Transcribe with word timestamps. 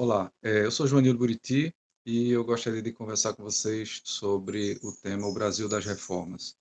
Olá, 0.00 0.32
é, 0.40 0.64
eu 0.64 0.70
sou 0.70 0.86
Joanildo 0.86 1.18
Buriti 1.18 1.74
e 2.06 2.30
eu 2.30 2.44
gostaria 2.44 2.80
de 2.80 2.92
conversar 2.92 3.34
com 3.34 3.42
vocês 3.42 4.00
sobre 4.04 4.78
o 4.80 4.92
tema 4.92 5.26
O 5.26 5.34
Brasil 5.34 5.68
das 5.68 5.84
Reformas. 5.84 6.56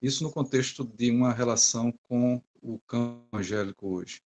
Isso 0.00 0.24
no 0.24 0.32
contexto 0.32 0.82
de 0.82 1.10
uma 1.10 1.30
relação 1.30 1.92
com 2.04 2.42
o 2.62 2.78
campo 2.86 3.28
evangélico 3.30 3.86
hoje. 3.88 4.22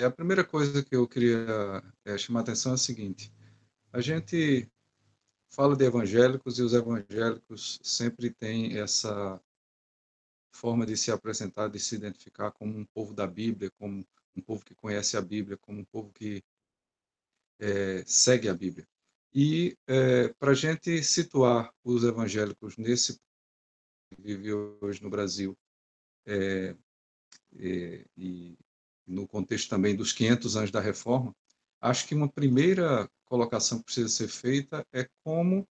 A 0.00 0.10
primeira 0.10 0.42
coisa 0.42 0.82
que 0.82 0.96
eu 0.96 1.06
queria 1.06 1.84
é, 2.06 2.16
chamar 2.16 2.40
a 2.40 2.42
atenção 2.44 2.72
é 2.72 2.76
a 2.76 2.78
seguinte: 2.78 3.30
a 3.92 4.00
gente 4.00 4.66
fala 5.50 5.76
de 5.76 5.84
evangélicos 5.84 6.58
e 6.58 6.62
os 6.62 6.72
evangélicos 6.72 7.78
sempre 7.82 8.30
têm 8.30 8.78
essa 8.78 9.38
forma 10.54 10.86
de 10.86 10.96
se 10.96 11.12
apresentar, 11.12 11.68
de 11.68 11.78
se 11.78 11.96
identificar 11.96 12.50
como 12.50 12.78
um 12.78 12.86
povo 12.86 13.12
da 13.12 13.26
Bíblia, 13.26 13.70
como 13.78 14.06
um 14.34 14.40
povo 14.40 14.64
que 14.64 14.74
conhece 14.74 15.18
a 15.18 15.20
Bíblia, 15.20 15.58
como 15.58 15.80
um 15.80 15.84
povo 15.84 16.10
que 16.14 16.42
é, 17.62 18.02
segue 18.04 18.48
a 18.48 18.54
Bíblia. 18.54 18.86
E 19.32 19.78
é, 19.86 20.28
para 20.34 20.50
a 20.50 20.54
gente 20.54 21.02
situar 21.02 21.72
os 21.84 22.02
evangélicos 22.02 22.76
nesse 22.76 23.14
que 24.10 24.20
vive 24.20 24.52
hoje 24.52 25.02
no 25.02 25.08
Brasil, 25.08 25.56
é, 26.26 26.76
é, 27.56 28.04
e 28.16 28.58
no 29.06 29.26
contexto 29.26 29.70
também 29.70 29.96
dos 29.96 30.12
500 30.12 30.56
anos 30.56 30.70
da 30.72 30.80
Reforma, 30.80 31.34
acho 31.80 32.06
que 32.06 32.14
uma 32.14 32.28
primeira 32.28 33.08
colocação 33.24 33.78
que 33.78 33.84
precisa 33.84 34.08
ser 34.08 34.28
feita 34.28 34.84
é 34.92 35.08
como 35.24 35.66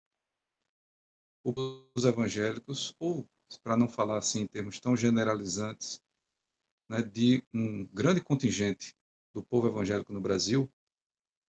os 1.44 2.04
evangélicos, 2.04 2.94
ou 2.98 3.28
para 3.62 3.76
não 3.76 3.88
falar 3.88 4.18
assim 4.18 4.40
em 4.40 4.46
termos 4.46 4.80
tão 4.80 4.96
generalizantes, 4.96 6.00
né, 6.88 7.02
de 7.02 7.44
um 7.52 7.84
grande 7.86 8.20
contingente 8.20 8.96
do 9.34 9.42
povo 9.42 9.68
evangélico 9.68 10.12
no 10.12 10.20
Brasil, 10.20 10.70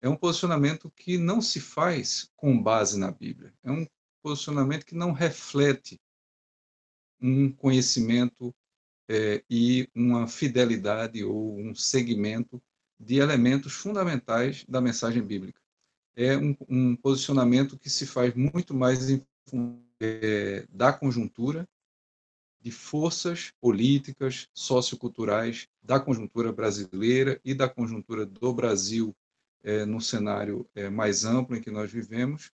é 0.02 0.08
um 0.08 0.16
posicionamento 0.16 0.90
que 0.92 1.18
não 1.18 1.42
se 1.42 1.60
faz 1.60 2.32
com 2.36 2.62
base 2.62 2.98
na 2.98 3.12
Bíblia. 3.12 3.54
É 3.64 3.72
um 3.72 3.86
posicionamento 4.22 4.86
que 4.86 4.96
não 4.96 5.12
reflete 5.12 6.00
um 7.22 7.52
conhecimento 7.52 8.56
é, 9.10 9.44
e 9.50 9.90
uma 9.94 10.28
fidelidade 10.28 11.24
ou 11.24 11.60
um 11.60 11.76
segmento 11.76 12.62
de 13.00 13.16
elementos 13.16 13.74
fundamentais 13.74 14.66
da 14.68 14.80
mensagem 14.80 15.22
bíblica. 15.22 15.60
É 16.16 16.38
um, 16.38 16.56
um 16.68 16.96
posicionamento 16.96 17.78
que 17.78 17.90
se 17.90 18.06
faz 18.06 18.34
muito 18.36 18.74
mais 18.74 19.10
em, 19.10 19.26
é, 20.00 20.66
da 20.70 20.94
conjuntura, 20.94 21.68
de 22.62 22.72
forças 22.72 23.54
políticas, 23.62 24.48
socioculturais 24.54 25.68
da 25.82 26.00
conjuntura 26.00 26.52
brasileira 26.52 27.40
e 27.44 27.54
da 27.54 27.70
conjuntura 27.70 28.26
do 28.26 28.54
Brasil 28.54 29.16
é, 29.64 29.86
no 29.86 30.00
cenário 30.00 30.70
é, 30.76 30.90
mais 30.90 31.26
amplo 31.26 31.56
em 31.56 31.62
que 31.62 31.72
nós 31.72 31.92
vivemos, 31.92 32.52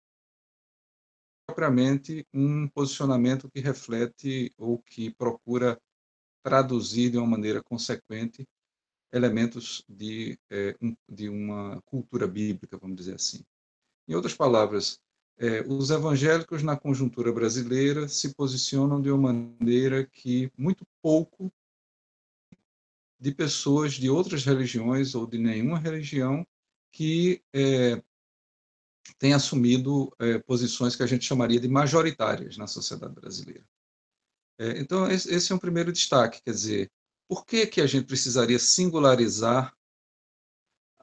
propriamente 1.46 2.26
um 2.34 2.68
posicionamento 2.70 3.50
que 3.52 3.60
reflete 3.60 4.52
ou 4.58 4.80
que 4.80 5.12
procura 5.12 5.80
traduzir 6.42 7.12
de 7.12 7.18
uma 7.18 7.28
maneira 7.28 7.62
consequente 7.62 8.48
elementos 9.12 9.84
de, 9.88 10.38
é, 10.50 10.76
de 11.08 11.30
uma 11.30 11.82
cultura 11.84 12.28
bíblica, 12.28 12.78
vamos 12.78 12.98
dizer 12.98 13.16
assim. 13.16 13.44
Em 14.08 14.16
outras 14.16 14.34
palavras, 14.34 15.00
é, 15.38 15.62
os 15.62 15.90
evangélicos 15.90 16.64
na 16.64 16.76
conjuntura 16.76 17.32
brasileira 17.32 18.08
se 18.08 18.34
posicionam 18.34 19.02
de 19.02 19.12
uma 19.12 19.32
maneira 19.32 20.06
que 20.06 20.52
muito 20.58 20.86
pouco 21.02 21.52
de 23.20 23.34
pessoas 23.34 23.94
de 23.94 24.10
outras 24.10 24.44
religiões 24.44 25.16
ou 25.16 25.26
de 25.26 25.38
nenhuma 25.38 25.80
religião 25.80 26.46
que 26.94 27.44
é, 27.52 28.02
têm 29.18 29.34
assumido 29.34 30.16
é, 30.20 30.38
posições 30.38 30.96
que 30.96 31.02
a 31.04 31.08
gente 31.08 31.26
chamaria 31.26 31.60
de 31.60 31.68
majoritárias 31.68 32.56
na 32.56 32.68
sociedade 32.68 33.14
brasileira. 33.14 33.68
É, 34.60 34.80
então, 34.80 35.10
esse 35.10 35.52
é 35.52 35.56
um 35.56 35.60
primeiro 35.60 35.92
destaque, 35.92 36.42
quer 36.42 36.52
dizer, 36.52 36.92
por 37.28 37.46
que, 37.46 37.66
que 37.66 37.82
a 37.82 37.88
gente 37.88 38.06
precisaria 38.06 38.60
singularizar 38.60 39.76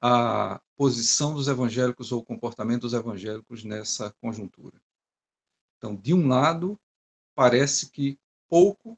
a 0.00 0.62
posição 0.76 1.34
dos 1.34 1.48
evangélicos 1.48 2.12
ou 2.12 2.20
o 2.20 2.24
comportamento 2.24 2.82
dos 2.82 2.94
evangélicos 2.94 3.64
nessa 3.64 4.12
conjuntura? 4.20 4.80
Então, 5.76 5.96
de 5.96 6.14
um 6.14 6.28
lado, 6.28 6.78
parece 7.34 7.90
que 7.90 8.16
pouco 8.48 8.96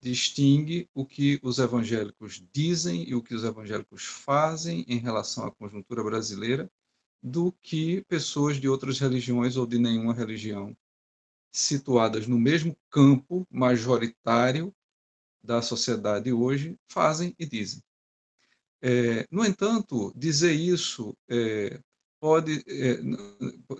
distingue 0.00 0.88
o 0.94 1.04
que 1.04 1.38
os 1.42 1.58
evangélicos 1.58 2.42
dizem 2.52 3.08
e 3.08 3.14
o 3.14 3.22
que 3.22 3.34
os 3.34 3.44
evangélicos 3.44 4.04
fazem 4.04 4.84
em 4.88 4.98
relação 4.98 5.46
à 5.46 5.50
conjuntura 5.50 6.02
brasileira 6.02 6.70
do 7.22 7.52
que 7.52 8.02
pessoas 8.08 8.58
de 8.58 8.68
outras 8.68 8.98
religiões 8.98 9.56
ou 9.56 9.66
de 9.66 9.78
nenhuma 9.78 10.14
religião 10.14 10.74
situadas 11.52 12.26
no 12.26 12.38
mesmo 12.38 12.76
campo 12.88 13.46
majoritário 13.50 14.74
da 15.42 15.60
sociedade 15.60 16.32
hoje 16.32 16.78
fazem 16.88 17.34
e 17.38 17.46
dizem. 17.46 17.82
É, 18.82 19.26
no 19.30 19.44
entanto, 19.44 20.12
dizer 20.16 20.52
isso 20.52 21.14
é, 21.28 21.78
pode, 22.18 22.64
é, 22.66 22.96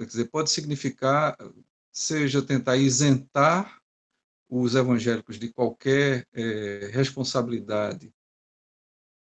dizer, 0.04 0.28
pode 0.30 0.50
significar, 0.50 1.36
seja 1.90 2.42
tentar 2.42 2.76
isentar 2.76 3.79
os 4.50 4.74
evangélicos 4.74 5.38
de 5.38 5.52
qualquer 5.52 6.26
é, 6.32 6.90
responsabilidade 6.92 8.12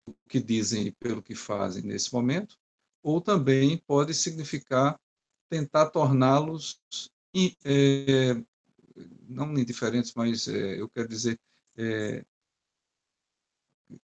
do 0.06 0.14
que 0.28 0.40
dizem 0.40 0.88
e 0.88 0.92
pelo 0.92 1.22
que 1.22 1.34
fazem 1.34 1.84
nesse 1.84 2.12
momento, 2.12 2.58
ou 3.02 3.20
também 3.20 3.78
pode 3.78 4.12
significar 4.12 5.00
tentar 5.48 5.90
torná-los 5.90 6.80
é, 7.64 8.34
não 9.28 9.56
indiferentes, 9.56 10.12
mas 10.14 10.48
é, 10.48 10.80
eu 10.80 10.88
quero 10.88 11.08
dizer, 11.08 11.38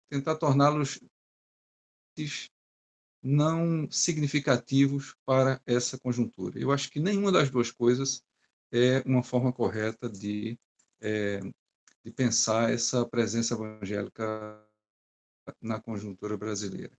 tentar 0.09 0.37
torná-los 0.37 1.01
não 3.23 3.91
significativos 3.91 5.15
para 5.25 5.61
essa 5.67 5.99
conjuntura. 5.99 6.59
Eu 6.59 6.73
acho 6.73 6.91
que 6.91 7.01
nenhuma 7.01 7.33
das 7.33 7.51
duas 7.51 7.71
coisas 7.71 8.23
é 8.73 9.03
uma 9.07 9.23
forma 9.23 9.53
correta 9.53 10.09
de, 10.09 10.59
é, 11.01 11.41
de 12.05 12.11
pensar 12.11 12.73
essa 12.73 13.05
presença 13.07 13.55
evangélica 13.55 14.63
na 15.61 15.81
conjuntura 15.81 16.37
brasileira. 16.37 16.97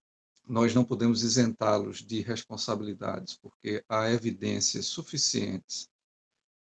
Nós 0.48 0.74
não 0.74 0.86
podemos 0.86 1.24
isentá-los 1.24 2.06
de 2.06 2.22
responsabilidades, 2.22 3.38
porque 3.38 3.84
há 3.90 4.10
evidências 4.10 4.86
suficientes 4.86 5.90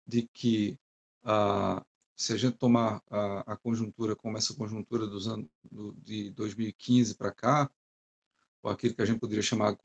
de 0.05 0.27
que 0.33 0.77
ah, 1.23 1.85
se 2.15 2.33
a 2.33 2.37
gente 2.37 2.57
tomar 2.57 3.01
a, 3.09 3.53
a, 3.53 3.57
conjuntura 3.57 4.15
como 4.15 4.37
essa 4.37 4.53
conjuntura 4.53 5.07
dos 5.07 5.27
anos 5.27 5.49
do, 5.69 5.93
de 5.93 6.29
2015 6.31 7.15
para 7.15 7.31
cá, 7.31 7.71
ou 8.61 8.71
aquilo 8.71 8.95
que 8.95 9.01
a 9.01 9.05
gente 9.05 9.19
poderia 9.19 9.41
chamar 9.41 9.69
a 9.69 9.75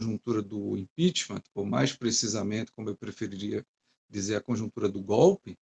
conjuntura 0.00 0.42
do 0.42 0.76
impeachment, 0.76 1.42
ou 1.54 1.64
mais 1.64 1.92
precisamente, 1.92 2.70
como 2.72 2.88
eu 2.88 2.96
preferiria 2.96 3.66
dizer, 4.08 4.36
a 4.36 4.40
conjuntura 4.40 4.88
do 4.88 5.02
golpe, 5.02 5.58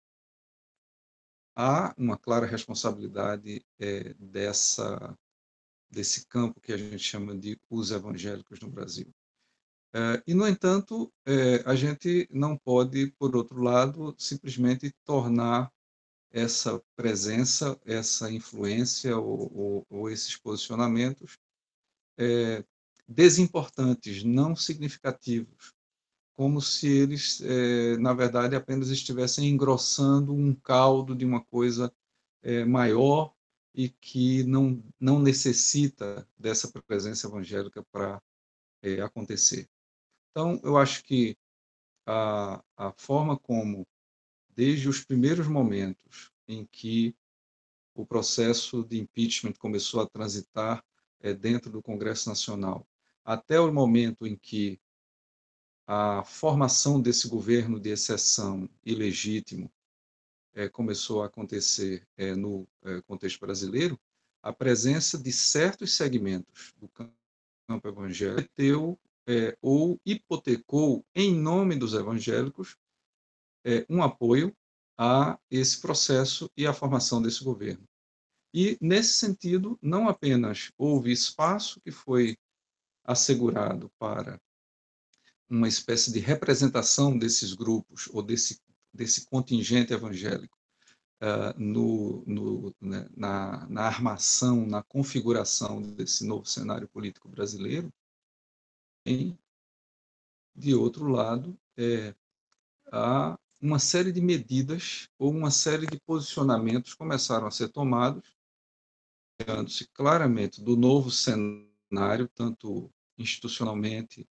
há 1.60 1.94
uma 1.98 2.16
clara 2.16 2.46
responsabilidade 2.46 3.62
é, 3.78 4.14
dessa 4.14 5.16
desse 5.90 6.24
campo 6.26 6.60
que 6.60 6.72
a 6.72 6.76
gente 6.76 7.00
chama 7.00 7.36
de 7.36 7.60
os 7.68 7.90
evangélicos 7.90 8.60
no 8.60 8.70
Brasil. 8.70 9.12
É, 9.92 10.22
e, 10.24 10.32
no 10.34 10.46
entanto, 10.46 11.12
é, 11.26 11.56
a 11.66 11.74
gente 11.74 12.28
não 12.30 12.56
pode, 12.56 13.10
por 13.18 13.34
outro 13.34 13.60
lado, 13.60 14.14
simplesmente 14.16 14.94
tornar 15.04 15.70
essa 16.30 16.80
presença, 16.94 17.78
essa 17.84 18.30
influência 18.30 19.18
ou, 19.18 19.52
ou, 19.52 19.86
ou 19.90 20.08
esses 20.08 20.36
posicionamentos 20.36 21.36
é, 22.16 22.64
desimportantes, 23.08 24.22
não 24.22 24.54
significativos, 24.54 25.74
como 26.40 26.58
se 26.58 26.88
eles, 26.88 27.42
é, 27.42 27.98
na 27.98 28.14
verdade, 28.14 28.56
apenas 28.56 28.88
estivessem 28.88 29.50
engrossando 29.50 30.32
um 30.32 30.54
caldo 30.54 31.14
de 31.14 31.22
uma 31.22 31.44
coisa 31.44 31.92
é, 32.42 32.64
maior 32.64 33.34
e 33.74 33.90
que 33.90 34.42
não, 34.44 34.82
não 34.98 35.20
necessita 35.20 36.26
dessa 36.38 36.72
presença 36.86 37.26
evangélica 37.26 37.84
para 37.92 38.22
é, 38.80 39.02
acontecer. 39.02 39.68
Então, 40.30 40.58
eu 40.64 40.78
acho 40.78 41.04
que 41.04 41.36
a, 42.06 42.64
a 42.74 42.90
forma 42.92 43.38
como, 43.38 43.86
desde 44.48 44.88
os 44.88 45.04
primeiros 45.04 45.46
momentos 45.46 46.32
em 46.48 46.64
que 46.64 47.14
o 47.94 48.06
processo 48.06 48.82
de 48.82 48.98
impeachment 48.98 49.52
começou 49.58 50.00
a 50.00 50.08
transitar 50.08 50.82
é, 51.20 51.34
dentro 51.34 51.70
do 51.70 51.82
Congresso 51.82 52.30
Nacional, 52.30 52.88
até 53.22 53.60
o 53.60 53.70
momento 53.70 54.26
em 54.26 54.34
que 54.34 54.80
a 55.92 56.22
formação 56.22 57.02
desse 57.02 57.26
governo 57.26 57.80
de 57.80 57.90
exceção 57.90 58.70
ilegítimo 58.86 59.68
é, 60.54 60.68
começou 60.68 61.20
a 61.20 61.26
acontecer 61.26 62.06
é, 62.16 62.32
no 62.32 62.64
é, 62.84 63.02
contexto 63.02 63.40
brasileiro, 63.40 63.98
a 64.40 64.52
presença 64.52 65.18
de 65.18 65.32
certos 65.32 65.96
segmentos 65.96 66.72
do 66.76 66.88
campo 66.88 67.88
evangélico 67.88 68.96
é, 69.26 69.58
ou 69.60 70.00
hipotecou, 70.06 71.04
em 71.12 71.34
nome 71.34 71.74
dos 71.74 71.92
evangélicos, 71.92 72.76
um 73.88 74.00
apoio 74.00 74.56
a 74.96 75.40
esse 75.50 75.80
processo 75.80 76.48
e 76.56 76.68
à 76.68 76.72
formação 76.72 77.20
desse 77.20 77.42
governo. 77.42 77.84
E, 78.54 78.78
nesse 78.80 79.14
sentido, 79.14 79.76
não 79.82 80.08
apenas 80.08 80.70
houve 80.78 81.10
espaço 81.10 81.80
que 81.80 81.90
foi 81.90 82.38
assegurado 83.04 83.90
para 83.98 84.40
uma 85.50 85.66
espécie 85.66 86.12
de 86.12 86.20
representação 86.20 87.18
desses 87.18 87.52
grupos 87.52 88.08
ou 88.12 88.22
desse, 88.22 88.60
desse 88.94 89.26
contingente 89.26 89.92
evangélico 89.92 90.56
uh, 91.20 91.58
no, 91.60 92.24
no, 92.24 92.74
né, 92.80 93.08
na, 93.16 93.66
na 93.68 93.82
armação, 93.82 94.64
na 94.64 94.82
configuração 94.82 95.82
desse 95.82 96.24
novo 96.24 96.46
cenário 96.46 96.88
político 96.88 97.28
brasileiro, 97.28 97.92
e, 99.04 99.34
de 100.54 100.74
outro 100.74 101.08
lado, 101.08 101.58
é, 101.76 102.14
há 102.92 103.38
uma 103.60 103.78
série 103.78 104.12
de 104.12 104.20
medidas 104.20 105.08
ou 105.18 105.30
uma 105.30 105.50
série 105.50 105.86
de 105.86 105.98
posicionamentos 106.00 106.94
começaram 106.94 107.46
a 107.46 107.50
ser 107.50 107.68
tomados, 107.68 108.36
se 109.68 109.88
claramente 109.88 110.62
do 110.62 110.76
novo 110.76 111.10
cenário, 111.10 112.28
tanto 112.34 112.92
institucionalmente, 113.16 114.28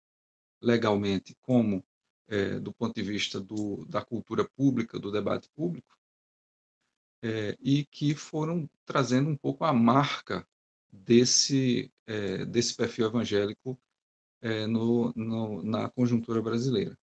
legalmente, 0.61 1.35
como 1.41 1.83
é, 2.27 2.59
do 2.59 2.73
ponto 2.73 2.93
de 2.95 3.03
vista 3.03 3.39
do, 3.39 3.85
da 3.85 4.03
cultura 4.03 4.47
pública, 4.47 4.99
do 4.99 5.11
debate 5.11 5.49
público, 5.55 5.97
é, 7.21 7.57
e 7.59 7.85
que 7.85 8.15
foram 8.15 8.69
trazendo 8.85 9.29
um 9.29 9.35
pouco 9.35 9.63
a 9.63 9.73
marca 9.73 10.47
desse, 10.91 11.91
é, 12.05 12.45
desse 12.45 12.75
perfil 12.75 13.07
evangélico 13.07 13.79
no, 14.69 15.11
no, 15.15 15.63
na 15.63 15.89
conjuntura 15.89 16.41
brasileira. 16.41 16.97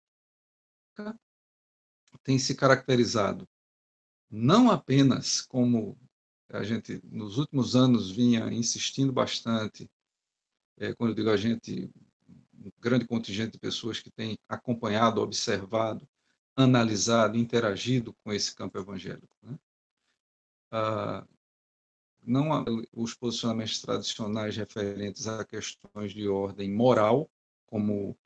Tem 2.23 2.39
se 2.39 2.55
caracterizado 2.55 3.49
não 4.33 4.71
apenas 4.71 5.43
como 5.43 5.99
a 6.49 6.63
gente 6.63 7.03
nos 7.05 7.37
últimos 7.37 7.77
anos 7.77 8.11
vinha 8.11 8.51
insistindo 8.53 9.13
bastante, 9.13 9.91
quando 10.97 11.11
eu 11.11 11.15
digo 11.15 11.31
a 11.31 11.37
gente, 11.37 11.91
um 12.69 12.73
grande 12.81 13.07
contingente 13.07 13.53
de 13.53 13.59
pessoas 13.59 14.01
que 14.01 14.11
tem 14.11 14.39
acompanhado, 14.49 15.21
observado, 15.21 16.09
analisado, 16.57 17.37
interagido 17.37 18.15
com 18.23 18.33
esse 18.33 18.55
campo 18.55 18.79
evangélico. 18.79 19.37
Né? 19.43 19.59
Ah, 20.71 21.27
não 22.23 22.65
os 22.93 23.15
posicionamentos 23.15 23.81
tradicionais 23.81 24.57
referentes 24.57 25.27
a 25.27 25.45
questões 25.45 26.13
de 26.13 26.29
ordem 26.29 26.71
moral, 26.73 27.29
como 27.67 28.17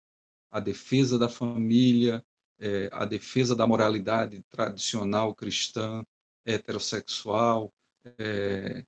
a 0.51 0.61
defesa 0.61 1.19
da 1.19 1.29
família, 1.29 2.25
é, 2.59 2.89
a 2.93 3.05
defesa 3.05 3.55
da 3.55 3.67
moralidade 3.67 4.43
tradicional 4.51 5.35
cristã, 5.35 6.05
heterossexual, 6.45 7.73
é, 8.19 8.85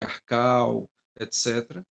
arcal, 0.00 0.90
etc. 1.18 1.84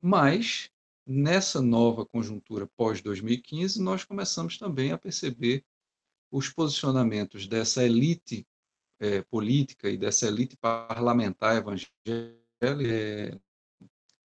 Mas 0.00 0.70
nessa 1.06 1.62
nova 1.62 2.04
conjuntura 2.04 2.66
pós-2015, 2.76 3.78
nós 3.78 4.04
começamos 4.04 4.58
também 4.58 4.90
a 4.90 4.98
perceber 4.98 5.64
os 6.30 6.48
posicionamentos 6.48 7.46
dessa 7.46 7.84
elite 7.84 8.46
é, 8.98 9.22
política 9.22 9.88
e 9.88 9.96
dessa 9.96 10.26
elite 10.26 10.56
parlamentar 10.56 11.56
evangélica 11.56 12.36
é, 12.60 13.38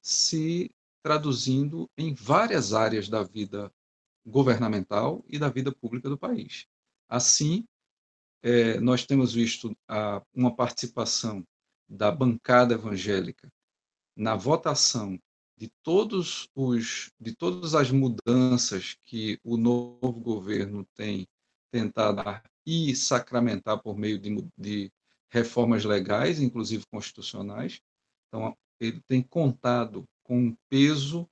se 0.01 0.71
traduzindo 1.03 1.89
em 1.97 2.13
várias 2.13 2.73
áreas 2.73 3.07
da 3.07 3.21
vida 3.21 3.71
governamental 4.25 5.23
e 5.27 5.37
da 5.37 5.49
vida 5.49 5.71
pública 5.71 6.09
do 6.09 6.17
país. 6.17 6.67
Assim, 7.09 7.65
é, 8.41 8.79
nós 8.79 9.05
temos 9.05 9.33
visto 9.33 9.75
a, 9.87 10.23
uma 10.33 10.55
participação 10.55 11.45
da 11.87 12.11
bancada 12.11 12.73
evangélica 12.73 13.51
na 14.15 14.35
votação 14.35 15.19
de 15.61 15.71
todos 15.83 16.49
os 16.55 17.11
de 17.19 17.35
todas 17.35 17.75
as 17.75 17.91
mudanças 17.91 18.97
que 19.05 19.39
o 19.43 19.57
novo 19.57 20.13
governo 20.13 20.83
tem 20.95 21.27
tentado 21.71 22.23
e 22.65 22.95
sacramentar 22.95 23.79
por 23.79 23.95
meio 23.95 24.17
de, 24.17 24.43
de 24.57 24.91
reformas 25.29 25.85
legais, 25.85 26.41
inclusive 26.41 26.83
constitucionais. 26.91 27.79
Então, 28.27 28.57
ele 28.79 28.99
tem 29.07 29.21
contado 29.21 30.03
com 30.23 30.47
um 30.47 30.57
peso 30.67 31.29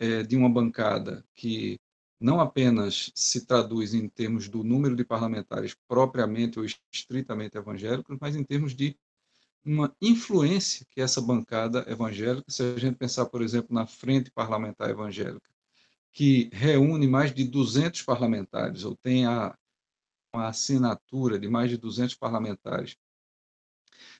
é, 0.00 0.24
de 0.24 0.34
uma 0.36 0.50
bancada 0.50 1.24
que 1.32 1.78
não 2.20 2.40
apenas 2.40 3.12
se 3.14 3.46
traduz 3.46 3.94
em 3.94 4.08
termos 4.08 4.48
do 4.48 4.64
número 4.64 4.96
de 4.96 5.04
parlamentares 5.04 5.76
propriamente 5.86 6.58
ou 6.58 6.66
estritamente 6.92 7.56
evangélicos, 7.56 8.18
mas 8.20 8.34
em 8.34 8.42
termos 8.42 8.74
de 8.74 8.96
uma 9.68 9.94
influência 10.00 10.86
que 10.88 10.98
essa 10.98 11.20
bancada 11.20 11.84
evangélica, 11.86 12.50
se 12.50 12.62
a 12.62 12.78
gente 12.78 12.96
pensar, 12.96 13.26
por 13.26 13.42
exemplo, 13.42 13.74
na 13.74 13.86
Frente 13.86 14.30
Parlamentar 14.30 14.88
Evangélica, 14.88 15.46
que 16.10 16.48
reúne 16.54 17.06
mais 17.06 17.34
de 17.34 17.44
200 17.44 18.00
parlamentares, 18.02 18.84
ou 18.84 18.96
tem 18.96 19.26
a, 19.26 19.54
a 20.32 20.48
assinatura 20.48 21.38
de 21.38 21.48
mais 21.48 21.70
de 21.70 21.76
200 21.76 22.14
parlamentares 22.14 22.96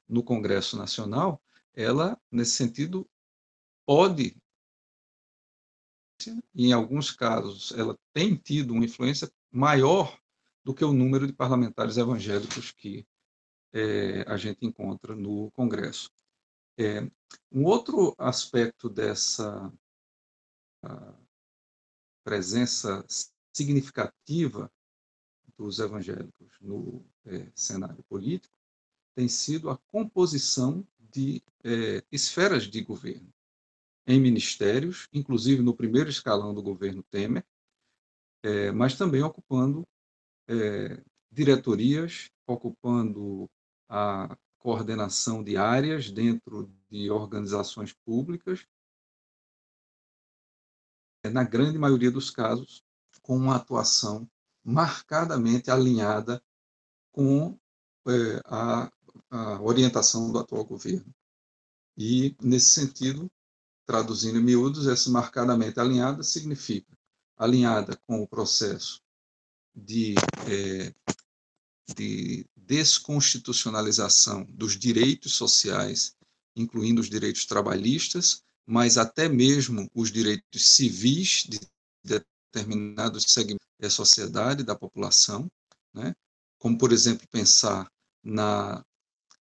no 0.07 0.23
Congresso 0.23 0.77
Nacional, 0.77 1.43
ela, 1.75 2.21
nesse 2.31 2.53
sentido, 2.53 3.09
pode, 3.87 4.37
em 6.55 6.75
alguns 6.75 7.11
casos, 7.11 7.73
ela 7.73 7.99
tem 8.13 8.37
tido 8.37 8.75
uma 8.75 8.85
influência 8.85 9.33
maior 9.51 10.19
do 10.63 10.75
que 10.75 10.85
o 10.85 10.93
número 10.93 11.27
de 11.27 11.33
parlamentares 11.33 11.97
evangélicos 11.97 12.71
que 12.71 13.07
é, 13.73 14.23
a 14.27 14.37
gente 14.37 14.65
encontra 14.65 15.15
no 15.15 15.51
Congresso. 15.53 16.11
É, 16.79 17.01
um 17.51 17.65
outro 17.65 18.15
aspecto 18.19 18.89
dessa 18.89 19.73
presença 22.25 23.05
significativa 23.53 24.71
dos 25.57 25.81
evangélicos 25.81 26.57
no 26.61 27.05
é, 27.27 27.51
cenário 27.55 28.03
político 28.05 28.55
tem 29.17 29.29
sido 29.29 29.69
a 29.69 29.77
composição 29.77 30.87
de 31.01 31.43
é, 31.65 32.05
esferas 32.13 32.65
de 32.65 32.81
governo 32.83 33.33
em 34.07 34.21
ministérios, 34.21 35.09
inclusive 35.13 35.63
no 35.63 35.75
primeiro 35.75 36.09
escalão 36.09 36.55
do 36.55 36.63
governo 36.63 37.03
Temer, 37.11 37.45
é, 38.45 38.71
mas 38.71 38.97
também 38.97 39.23
ocupando 39.23 39.87
diretorias, 41.31 42.31
ocupando 42.47 43.51
a 43.89 44.37
coordenação 44.59 45.43
de 45.43 45.57
áreas 45.57 46.11
dentro 46.11 46.71
de 46.91 47.11
organizações 47.11 47.93
públicas, 47.93 48.67
na 51.25 51.45
grande 51.45 51.79
maioria 51.79 52.11
dos 52.11 52.31
casos, 52.31 52.83
com 53.23 53.37
uma 53.37 53.57
atuação 53.57 54.29
marcadamente 54.65 55.71
alinhada 55.71 56.43
com 57.13 57.59
é, 58.07 58.41
a, 58.45 58.93
a 59.31 59.63
orientação 59.63 60.31
do 60.33 60.39
atual 60.39 60.65
governo. 60.65 61.15
E, 61.97 62.37
nesse 62.41 62.71
sentido, 62.71 63.31
traduzindo 63.87 64.39
em 64.39 64.43
miúdos, 64.43 64.87
essa 64.87 65.11
marcadamente 65.11 65.81
alinhada 65.81 66.23
significa 66.23 66.97
alinhada 67.37 67.97
com 68.07 68.23
o 68.23 68.29
processo 68.29 69.01
de 69.75 70.15
é, 70.47 70.95
de 71.95 72.47
desconstitucionalização 72.69 74.45
dos 74.45 74.79
direitos 74.79 75.33
sociais, 75.33 76.15
incluindo 76.55 77.01
os 77.01 77.09
direitos 77.09 77.47
trabalhistas, 77.47 78.43
mas 78.67 78.99
até 78.99 79.27
mesmo 79.27 79.91
os 79.95 80.13
direitos 80.13 80.69
civis 80.77 81.45
de 81.49 81.59
determinados 82.05 83.25
segmentos 83.27 83.67
da 83.81 83.89
sociedade, 83.89 84.63
da 84.63 84.75
população, 84.75 85.51
né? 85.95 86.15
como, 86.59 86.77
por 86.77 86.93
exemplo, 86.93 87.27
pensar 87.31 87.91
na, 88.23 88.85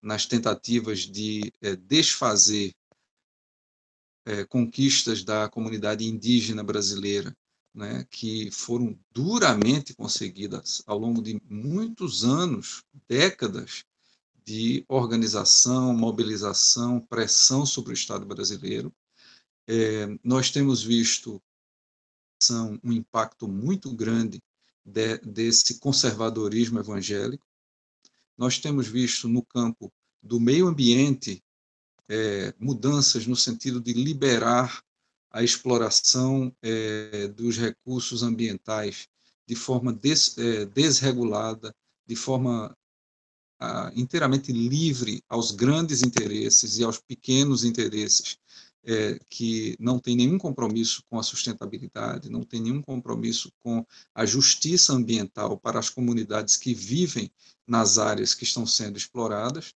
nas 0.01 0.25
tentativas 0.25 0.99
de 0.99 1.51
é, 1.61 1.75
desfazer 1.75 2.73
é, 4.25 4.45
conquistas 4.45 5.21
da 5.21 5.49
comunidade 5.49 6.05
indígena 6.05 6.63
brasileira 6.63 7.35
né, 7.77 8.07
que 8.09 8.49
foram 8.49 8.99
duramente 9.11 9.93
conseguidas 9.93 10.81
ao 10.87 10.97
longo 10.97 11.21
de 11.21 11.39
muitos 11.47 12.25
anos, 12.25 12.83
décadas 13.07 13.85
de 14.43 14.83
organização, 14.87 15.95
mobilização, 15.95 16.99
pressão 16.99 17.67
sobre 17.67 17.91
o 17.91 17.93
Estado 17.93 18.25
brasileiro. 18.25 18.91
É, 19.67 20.07
nós 20.23 20.49
temos 20.49 20.83
visto 20.83 21.39
um 22.83 22.91
impacto 22.91 23.47
muito 23.47 23.93
grande 23.93 24.41
de, 24.83 25.19
desse 25.19 25.77
conservadorismo 25.79 26.79
evangélico. 26.79 27.45
Nós 28.35 28.57
temos 28.57 28.87
visto 28.87 29.29
no 29.29 29.45
campo 29.45 29.93
do 30.23 30.39
meio 30.39 30.67
ambiente 30.67 31.43
é, 32.09 32.55
mudanças 32.57 33.27
no 33.27 33.35
sentido 33.35 33.79
de 33.79 33.93
liberar 33.93 34.81
a 35.31 35.43
exploração 35.43 36.53
é, 36.61 37.27
dos 37.27 37.57
recursos 37.57 38.23
ambientais 38.23 39.07
de 39.47 39.55
forma 39.55 39.93
des, 39.93 40.37
é, 40.37 40.65
desregulada, 40.65 41.73
de 42.05 42.15
forma 42.15 42.75
ah, 43.59 43.91
inteiramente 43.95 44.51
livre 44.51 45.23
aos 45.27 45.51
grandes 45.51 46.03
interesses 46.03 46.77
e 46.77 46.83
aos 46.83 46.99
pequenos 46.99 47.63
interesses 47.63 48.37
é, 48.83 49.19
que 49.29 49.75
não 49.79 49.99
tem 49.99 50.15
nenhum 50.15 50.37
compromisso 50.37 51.03
com 51.09 51.19
a 51.19 51.23
sustentabilidade, 51.23 52.29
não 52.29 52.43
tem 52.43 52.61
nenhum 52.61 52.81
compromisso 52.81 53.51
com 53.59 53.85
a 54.15 54.25
justiça 54.25 54.93
ambiental 54.93 55.57
para 55.57 55.79
as 55.79 55.89
comunidades 55.89 56.55
que 56.55 56.73
vivem 56.73 57.31
nas 57.67 57.97
áreas 57.97 58.33
que 58.33 58.45
estão 58.45 58.65
sendo 58.65 58.97
exploradas. 58.97 59.73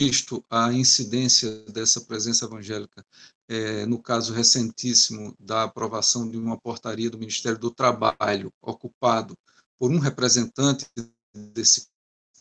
Visto 0.00 0.42
a 0.48 0.72
incidência 0.72 1.50
dessa 1.68 2.00
presença 2.00 2.46
evangélica, 2.46 3.04
é, 3.46 3.84
no 3.84 4.00
caso 4.00 4.32
recentíssimo 4.32 5.36
da 5.38 5.64
aprovação 5.64 6.26
de 6.26 6.38
uma 6.38 6.58
portaria 6.58 7.10
do 7.10 7.18
Ministério 7.18 7.58
do 7.58 7.70
Trabalho, 7.70 8.50
ocupado 8.62 9.36
por 9.78 9.90
um 9.90 9.98
representante 9.98 10.86
desse 11.34 11.86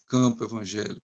campo 0.07 0.41
evangélico, 0.45 1.01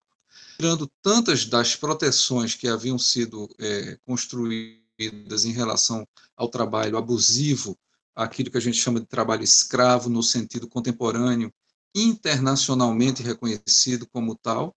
tirando 0.56 0.90
tantas 1.02 1.44
das 1.44 1.76
proteções 1.76 2.56
que 2.56 2.70
haviam 2.70 2.98
sido 2.98 3.50
é, 3.60 4.00
construídas 4.06 5.44
em 5.44 5.52
relação 5.52 6.08
ao 6.38 6.48
trabalho 6.48 6.98
abusivo, 6.98 7.78
aquilo 8.16 8.50
que 8.50 8.58
a 8.58 8.62
gente 8.62 8.78
chama 8.78 9.02
de 9.02 9.08
trabalho 9.08 9.44
escravo 9.44 10.10
no 10.10 10.24
sentido 10.24 10.70
contemporâneo, 10.70 11.54
internacionalmente 11.94 13.22
reconhecido 13.22 14.08
como 14.08 14.36
tal. 14.36 14.74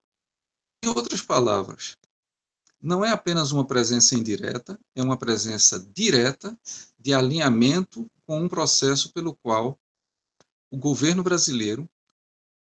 Em 0.83 0.87
outras 0.87 1.21
palavras, 1.21 1.97
não 2.81 3.03
é 3.03 3.09
apenas 3.09 3.51
uma 3.51 3.65
presença 3.65 4.15
indireta, 4.15 4.79
é 4.95 5.03
uma 5.03 5.17
presença 5.17 5.79
direta 5.93 6.57
de 6.97 7.13
alinhamento 7.13 8.09
com 8.25 8.41
um 8.41 8.47
processo 8.47 9.11
pelo 9.11 9.35
qual 9.35 9.77
o 10.71 10.77
governo 10.77 11.21
brasileiro 11.21 11.89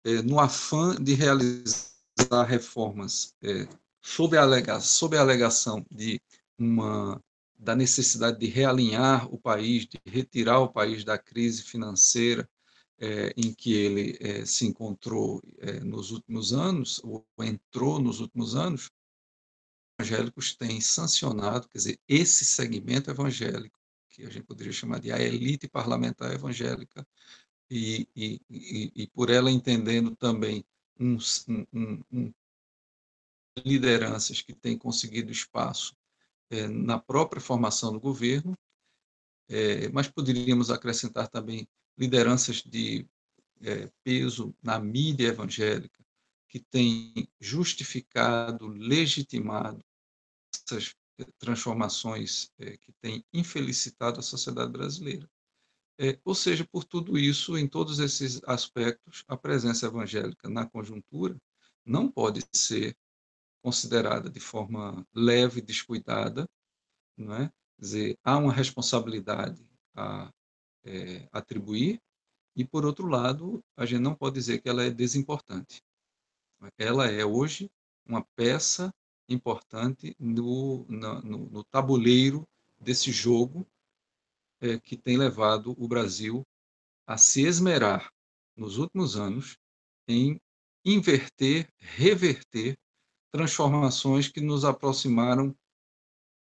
é, 0.04 0.20
no 0.20 0.38
afã 0.38 0.94
de 0.96 1.14
realizar 1.14 2.44
reformas 2.46 3.34
é, 3.42 3.66
sob, 4.02 4.36
a 4.36 4.42
alegação, 4.42 4.88
sob 4.88 5.16
a 5.16 5.20
alegação 5.20 5.86
de 5.90 6.20
uma 6.58 7.22
da 7.58 7.76
necessidade 7.76 8.40
de 8.40 8.46
realinhar 8.46 9.32
o 9.32 9.38
país, 9.38 9.86
de 9.86 10.00
retirar 10.04 10.58
o 10.58 10.68
país 10.68 11.04
da 11.04 11.16
crise 11.16 11.62
financeira 11.62 12.48
é, 13.02 13.34
em 13.36 13.52
que 13.52 13.72
ele 13.74 14.16
é, 14.20 14.46
se 14.46 14.64
encontrou 14.64 15.42
é, 15.58 15.80
nos 15.80 16.12
últimos 16.12 16.52
anos, 16.52 17.00
ou 17.02 17.26
entrou 17.40 17.98
nos 17.98 18.20
últimos 18.20 18.54
anos, 18.54 18.92
os 19.98 20.06
evangélicos 20.06 20.54
têm 20.54 20.80
sancionado, 20.80 21.68
quer 21.68 21.78
dizer, 21.78 22.00
esse 22.06 22.44
segmento 22.44 23.10
evangélico, 23.10 23.76
que 24.08 24.24
a 24.24 24.30
gente 24.30 24.44
poderia 24.44 24.72
chamar 24.72 25.00
de 25.00 25.10
a 25.10 25.20
elite 25.20 25.66
parlamentar 25.66 26.32
evangélica, 26.32 27.04
e, 27.68 28.06
e, 28.14 28.40
e, 28.48 28.92
e 28.94 29.06
por 29.08 29.30
ela 29.30 29.50
entendendo 29.50 30.14
também 30.14 30.64
um, 31.00 31.16
um, 31.72 32.04
um, 32.12 32.32
lideranças 33.66 34.42
que 34.42 34.54
têm 34.54 34.78
conseguido 34.78 35.32
espaço 35.32 35.96
é, 36.50 36.68
na 36.68 37.00
própria 37.00 37.40
formação 37.40 37.92
do 37.92 37.98
governo, 37.98 38.56
é, 39.48 39.88
mas 39.88 40.06
poderíamos 40.06 40.70
acrescentar 40.70 41.26
também 41.26 41.66
lideranças 41.96 42.62
de 42.62 43.06
é, 43.60 43.90
peso 44.02 44.54
na 44.62 44.78
mídia 44.78 45.28
evangélica, 45.28 46.02
que 46.48 46.60
têm 46.60 47.28
justificado, 47.40 48.66
legitimado 48.68 49.84
essas 50.54 50.94
transformações 51.38 52.50
que 52.58 52.92
têm 53.00 53.24
infelicitado 53.32 54.18
a 54.18 54.22
sociedade 54.22 54.70
brasileira. 54.70 55.28
É, 55.98 56.18
ou 56.24 56.34
seja, 56.34 56.66
por 56.70 56.84
tudo 56.84 57.16
isso, 57.16 57.56
em 57.56 57.68
todos 57.68 57.98
esses 57.98 58.42
aspectos, 58.44 59.24
a 59.28 59.36
presença 59.36 59.86
evangélica 59.86 60.48
na 60.48 60.66
conjuntura 60.66 61.36
não 61.84 62.10
pode 62.10 62.44
ser 62.52 62.96
considerada 63.62 64.28
de 64.28 64.40
forma 64.40 65.06
leve, 65.14 65.60
descuidada, 65.60 66.48
não 67.16 67.34
é? 67.34 67.48
Quer 67.76 67.82
dizer, 67.82 68.18
há 68.24 68.36
uma 68.36 68.52
responsabilidade 68.52 69.64
a 69.94 70.32
é, 70.84 71.28
atribuir 71.32 72.00
e, 72.56 72.64
por 72.64 72.84
outro 72.84 73.06
lado, 73.06 73.62
a 73.76 73.86
gente 73.86 74.00
não 74.00 74.14
pode 74.14 74.34
dizer 74.34 74.60
que 74.60 74.68
ela 74.68 74.84
é 74.84 74.90
desimportante. 74.90 75.82
Ela 76.78 77.10
é 77.10 77.24
hoje 77.24 77.70
uma 78.06 78.24
peça 78.36 78.92
importante 79.28 80.14
no, 80.18 80.84
no, 80.88 81.22
no 81.22 81.64
tabuleiro 81.64 82.46
desse 82.78 83.10
jogo 83.10 83.66
é, 84.60 84.78
que 84.78 84.96
tem 84.96 85.16
levado 85.16 85.74
o 85.78 85.88
Brasil 85.88 86.46
a 87.06 87.16
se 87.16 87.42
esmerar 87.42 88.12
nos 88.56 88.78
últimos 88.78 89.16
anos 89.16 89.56
em 90.06 90.40
inverter, 90.84 91.68
reverter 91.78 92.76
transformações 93.32 94.28
que 94.28 94.40
nos 94.40 94.64
aproximaram 94.64 95.54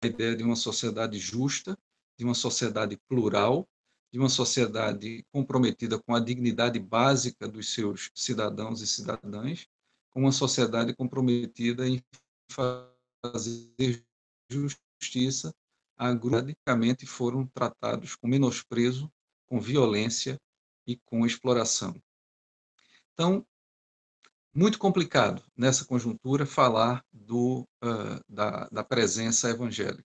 da 0.03 0.09
ideia 0.09 0.35
de 0.35 0.43
uma 0.43 0.57
sociedade 0.57 1.19
justa, 1.19 1.77
de 2.17 2.25
uma 2.25 2.35
sociedade 2.35 2.97
plural, 3.09 3.69
de 4.13 4.19
uma 4.19 4.29
sociedade 4.29 5.25
comprometida 5.31 5.99
com 5.99 6.15
a 6.15 6.21
dignidade 6.21 6.79
básica 6.79 7.47
dos 7.47 7.73
seus 7.73 8.11
cidadãos 8.15 8.81
e 8.81 8.87
cidadãs, 8.87 9.67
com 10.11 10.21
uma 10.21 10.33
sociedade 10.33 10.95
comprometida 10.95 11.87
em 11.87 12.03
fazer 12.51 14.05
justiça 14.51 15.55
agrudicamente 15.97 17.05
foram 17.05 17.47
tratados 17.47 18.15
com 18.15 18.29
menosprezo, 18.29 19.11
com 19.47 19.61
violência 19.61 20.41
e 20.87 20.97
com 20.97 21.27
exploração. 21.27 22.01
Então, 23.13 23.45
muito 24.55 24.79
complicado 24.79 25.45
nessa 25.57 25.85
conjuntura 25.85 26.47
falar 26.47 27.05
do, 27.13 27.67
uh, 27.83 28.21
da, 28.29 28.69
da 28.69 28.85
presença 28.85 29.51
evangélica. 29.51 30.05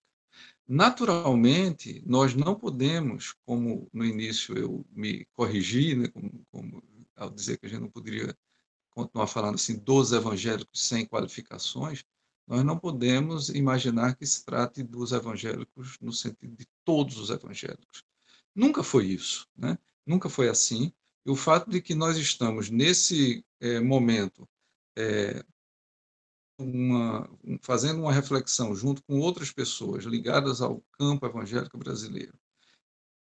Naturalmente, 0.66 2.02
nós 2.06 2.34
não 2.34 2.54
podemos, 2.54 3.34
como 3.44 3.88
no 3.92 4.04
início 4.04 4.56
eu 4.56 4.84
me 4.90 5.26
corrigi, 5.32 5.94
né, 5.94 6.08
como, 6.08 6.46
como, 6.50 6.82
ao 7.16 7.30
dizer 7.30 7.58
que 7.58 7.66
a 7.66 7.68
gente 7.68 7.82
não 7.82 7.90
poderia 7.90 8.36
continuar 8.90 9.26
falando 9.26 9.56
assim 9.56 9.78
dos 9.78 10.12
evangélicos 10.12 10.88
sem 10.88 11.06
qualificações, 11.06 12.04
nós 12.46 12.64
não 12.64 12.78
podemos 12.78 13.48
imaginar 13.48 14.16
que 14.16 14.26
se 14.26 14.44
trate 14.44 14.82
dos 14.82 15.12
evangélicos 15.12 15.98
no 16.00 16.12
sentido 16.12 16.56
de 16.56 16.66
todos 16.84 17.18
os 17.18 17.30
evangélicos. 17.30 18.02
Nunca 18.54 18.82
foi 18.82 19.06
isso, 19.06 19.48
né? 19.56 19.78
nunca 20.06 20.28
foi 20.28 20.48
assim. 20.48 20.92
E 21.26 21.30
o 21.30 21.36
fato 21.36 21.70
de 21.70 21.80
que 21.80 21.94
nós 21.94 22.16
estamos 22.16 22.70
nesse 22.70 23.44
é, 23.60 23.80
momento 23.80 24.48
é, 24.96 25.44
uma, 26.58 27.28
fazendo 27.62 28.00
uma 28.00 28.12
reflexão 28.12 28.74
junto 28.74 29.02
com 29.04 29.18
outras 29.18 29.50
pessoas 29.50 30.04
ligadas 30.04 30.60
ao 30.60 30.80
campo 30.92 31.26
evangélico 31.26 31.76
brasileiro, 31.76 32.38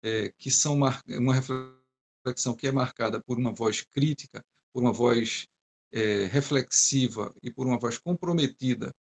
é, 0.03 0.31
que 0.37 0.51
são 0.51 0.75
uma 0.75 1.35
reflexão 1.35 2.55
que 2.55 2.67
é 2.67 2.73
marcada 2.73 3.23
por 3.23 3.39
uma 3.39 3.53
voz 3.53 3.83
crítica, 3.83 4.45
por 4.73 4.83
uma 4.83 4.93
voz 4.93 5.47
é, 5.93 6.27
reflexiva 6.27 7.35
e 7.43 7.51
por 7.51 7.67
uma 7.67 7.79
voz 7.79 7.99
comprometida 7.99 8.95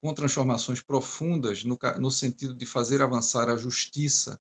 com 0.00 0.14
transformações 0.14 0.82
profundas 0.82 1.64
no, 1.64 1.76
no 1.98 2.10
sentido 2.10 2.54
de 2.54 2.64
fazer 2.64 3.02
avançar 3.02 3.48
a 3.48 3.56
justiça, 3.56 4.40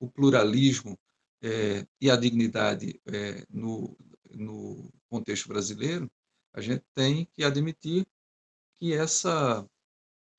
o 0.00 0.10
pluralismo 0.10 0.98
é, 1.40 1.86
e 2.00 2.10
a 2.10 2.16
dignidade 2.16 3.00
é, 3.06 3.44
no, 3.48 3.96
no 4.30 4.92
contexto 5.08 5.48
brasileiro, 5.48 6.10
a 6.52 6.60
gente 6.60 6.84
tem 6.94 7.28
que 7.36 7.44
admitir 7.44 8.06
que 8.78 8.94
essa 8.94 9.68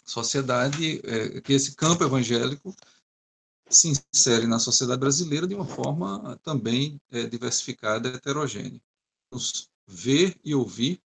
sociedade, 0.05 1.01
é, 1.03 1.41
que 1.41 1.53
esse 1.53 1.75
campo 1.75 2.03
evangélico 2.03 2.75
se 3.69 3.89
insere 3.89 4.48
na 4.48 4.58
sociedade 4.58 5.00
brasileira 5.00 5.48
de 5.48 5.53
uma 5.53 5.65
forma 5.65 6.38
também 6.38 7.00
é, 7.12 7.27
diversificada, 7.27 8.10
heterogênea. 8.10 8.81
Ver 9.88 10.39
e 10.43 10.55
ouvir 10.55 11.01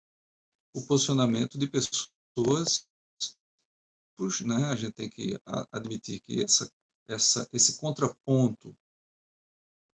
o 0.74 0.86
posicionamento 0.86 1.58
de 1.58 1.68
pessoas 1.68 2.88
né? 4.46 4.66
a 4.66 4.76
gente 4.76 4.94
tem 4.94 5.10
que 5.10 5.40
admitir 5.72 6.20
que 6.20 6.44
essa, 6.44 6.70
essa, 7.08 7.50
esse 7.54 7.78
contraponto 7.78 8.76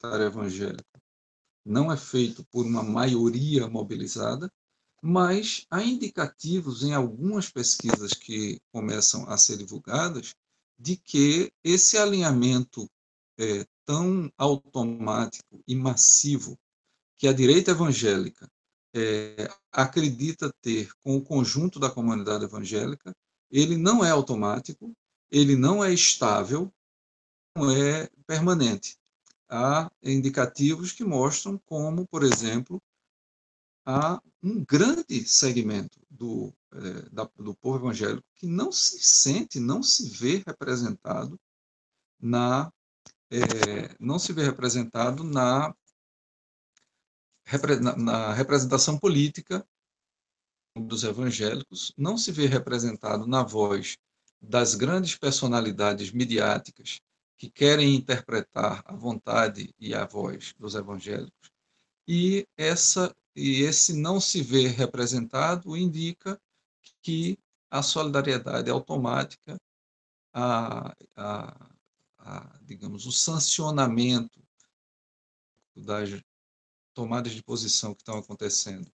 evangélico 0.04 1.02
não 1.66 1.92
é 1.92 1.98
feito 1.98 2.44
por 2.46 2.66
uma 2.66 2.84
maioria 2.84 3.68
mobilizada, 3.68 4.52
mas 5.08 5.68
há 5.70 5.84
indicativos 5.84 6.82
em 6.82 6.92
algumas 6.92 7.48
pesquisas 7.48 8.14
que 8.14 8.60
começam 8.72 9.30
a 9.30 9.38
ser 9.38 9.56
divulgadas 9.56 10.34
de 10.80 10.98
que 10.98 11.54
esse 11.64 11.96
alinhamento 11.96 12.90
é, 13.38 13.68
tão 13.86 14.34
automático 14.36 15.62
e 15.68 15.76
massivo 15.76 16.58
que 17.20 17.28
a 17.28 17.34
direita 17.34 17.70
evangélica 17.70 18.50
é, 18.96 19.48
acredita 19.72 20.52
ter 20.60 20.90
com 21.04 21.16
o 21.16 21.22
conjunto 21.22 21.80
da 21.80 21.92
comunidade 21.92 22.46
evangélica 22.46 23.16
ele 23.52 23.78
não 23.78 24.04
é 24.04 24.10
automático, 24.10 24.92
ele 25.30 25.56
não 25.56 25.84
é 25.84 25.94
estável, 25.94 26.74
é 27.78 28.10
permanente. 28.26 28.98
Há 29.48 29.88
indicativos 30.02 30.92
que 30.92 31.04
mostram 31.04 31.62
como, 31.68 32.08
por 32.08 32.24
exemplo, 32.24 32.82
há 33.86 34.22
um 34.42 34.64
grande 34.64 35.26
segmento 35.26 36.00
do, 36.10 36.54
é, 36.74 37.10
da, 37.10 37.30
do 37.38 37.56
povo 37.56 37.78
evangélico 37.78 38.26
que 38.36 38.48
não 38.48 38.72
se 38.72 39.00
sente, 39.00 39.60
não 39.60 39.84
se 39.84 40.10
vê 40.10 40.44
representado 40.46 41.40
na 42.20 42.72
é, 43.32 43.96
não 44.00 44.20
se 44.20 44.32
vê 44.32 44.44
representado 44.44 45.24
na, 45.24 45.76
na, 47.82 47.96
na 47.96 48.34
representação 48.34 48.98
política 48.98 49.66
dos 50.76 51.04
evangélicos, 51.04 51.94
não 51.98 52.18
se 52.18 52.32
vê 52.32 52.46
representado 52.48 53.26
na 53.26 53.44
voz 53.44 53.98
das 54.42 54.76
grandes 54.76 55.18
personalidades 55.18 56.12
midiáticas 56.12 57.00
que 57.38 57.50
querem 57.50 57.96
interpretar 57.96 58.84
a 58.86 58.96
vontade 58.96 59.74
e 59.80 59.94
a 59.94 60.06
voz 60.06 60.54
dos 60.58 60.76
evangélicos, 60.76 61.52
e 62.08 62.48
essa 62.58 63.14
e 63.36 63.62
esse 63.62 63.94
não 63.94 64.20
se 64.20 64.42
ver 64.42 64.70
representado 64.70 65.76
indica 65.76 66.40
que 67.02 67.38
a 67.70 67.84
solidariedade 67.84 68.70
automática, 68.70 69.60
a, 70.34 70.96
a, 71.16 71.76
a, 72.20 72.60
digamos, 72.62 73.06
o 73.06 73.12
sancionamento 73.12 74.42
das 75.76 76.10
tomadas 76.94 77.34
de 77.34 77.44
posição 77.44 77.94
que 77.94 78.02
estão 78.02 78.18
acontecendo 78.18 78.90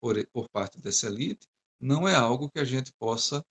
por, 0.00 0.26
por 0.28 0.48
parte 0.48 0.80
dessa 0.80 1.06
elite 1.06 1.46
não 1.80 2.08
é 2.08 2.14
algo 2.14 2.50
que 2.50 2.58
a 2.58 2.64
gente 2.64 2.92
possa 2.94 3.44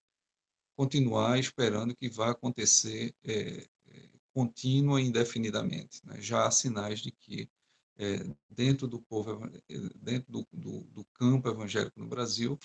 continuar 0.76 1.40
esperando 1.40 1.96
que 1.96 2.10
vá 2.10 2.32
acontecer 2.32 3.16
é, 3.24 3.68
é, 3.86 4.10
contínua 4.34 5.02
e 5.02 5.06
indefinidamente. 5.06 6.02
Né? 6.06 6.20
Já 6.20 6.46
há 6.46 6.52
sinais 6.52 7.00
de 7.00 7.12
que 7.12 7.50
é, 7.98 8.18
dentro 8.50 8.88
do 8.88 9.02
povo, 9.02 9.50
dentro 9.96 10.32
do, 10.32 10.48
do, 10.52 10.82
do 10.86 11.06
campo 11.14 11.50
evangélico 11.50 12.00
no 12.00 12.08
Brasil, 12.08 12.58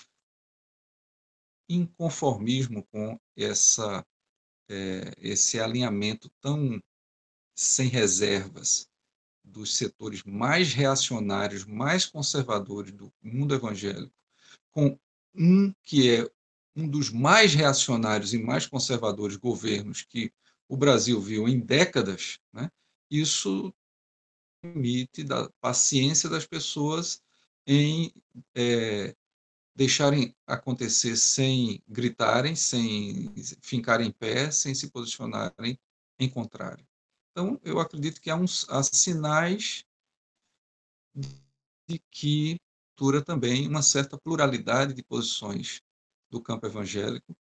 inconformismo 1.69 2.87
com 2.91 3.19
essa, 3.37 4.05
é, 4.69 5.13
esse 5.19 5.61
alinhamento 5.61 6.31
tão 6.41 6.81
sem 7.55 7.89
reservas 7.89 8.89
dos 9.45 9.77
setores 9.77 10.23
mais 10.23 10.73
reacionários, 10.73 11.65
mais 11.65 12.07
conservadores 12.07 12.93
do 12.93 13.13
mundo 13.23 13.55
evangélico, 13.55 14.15
com 14.71 14.99
um 15.35 15.73
que 15.83 16.11
é 16.11 16.31
um 16.77 16.89
dos 16.89 17.11
mais 17.11 17.55
reacionários 17.55 18.33
e 18.33 18.39
mais 18.39 18.67
conservadores 18.67 19.37
governos 19.37 20.03
que 20.03 20.33
o 20.69 20.77
Brasil 20.77 21.21
viu 21.21 21.49
em 21.49 21.59
décadas, 21.59 22.39
né? 22.53 22.71
isso 23.11 23.75
limite 24.63 25.23
da 25.25 25.49
paciência 25.61 26.29
das 26.29 26.47
pessoas 26.47 27.23
em 27.67 28.13
é, 28.55 29.15
deixarem 29.75 30.35
acontecer 30.47 31.17
sem 31.17 31.83
gritarem, 31.87 32.57
sem 32.57 33.33
ficarem 33.63 34.09
em 34.09 34.13
pé, 34.13 34.51
sem 34.51 34.75
se 34.75 34.91
posicionarem 34.91 35.79
em 36.19 36.29
contrário. 36.29 36.87
Então, 37.31 37.61
eu 37.63 37.79
acredito 37.79 38.21
que 38.21 38.31
há, 38.31 38.37
uns, 38.37 38.69
há 38.69 38.83
sinais 38.83 39.85
de 41.15 41.99
que 42.11 42.57
dura 42.97 43.23
também 43.23 43.69
uma 43.69 43.83
certa 43.83 44.19
pluralidade 44.19 44.93
de 44.93 45.03
posições 45.03 45.81
do 46.29 46.43
campo 46.43 46.67
evangélico 46.67 47.37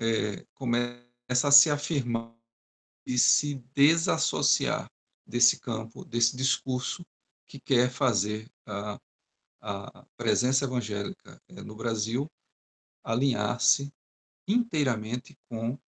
é, 0.00 0.44
começa 0.54 1.48
a 1.48 1.52
se 1.52 1.70
afirmar 1.70 2.34
e 3.06 3.16
se 3.16 3.54
desassociar 3.74 4.90
desse 5.28 5.60
campo, 5.60 6.04
desse 6.04 6.36
discurso 6.36 7.04
que 7.46 7.60
quer 7.60 7.90
fazer 7.90 8.50
a, 8.66 8.98
a 9.60 10.06
presença 10.16 10.64
evangélica 10.64 11.40
eh, 11.48 11.62
no 11.62 11.76
Brasil 11.76 12.30
alinhar-se 13.04 13.92
inteiramente 14.46 15.38
com 15.48 15.78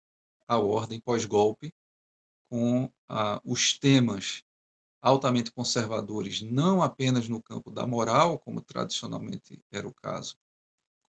a 0.47 0.57
ordem 0.57 0.99
pós-golpe, 0.99 1.73
com 2.49 2.91
a, 3.09 3.41
os 3.43 3.77
temas 3.77 4.43
altamente 5.01 5.51
conservadores, 5.51 6.41
não 6.41 6.81
apenas 6.81 7.27
no 7.27 7.41
campo 7.41 7.71
da 7.71 7.87
moral, 7.87 8.37
como 8.37 8.61
tradicionalmente 8.61 9.59
era 9.71 9.87
o 9.87 9.93
caso 9.93 10.37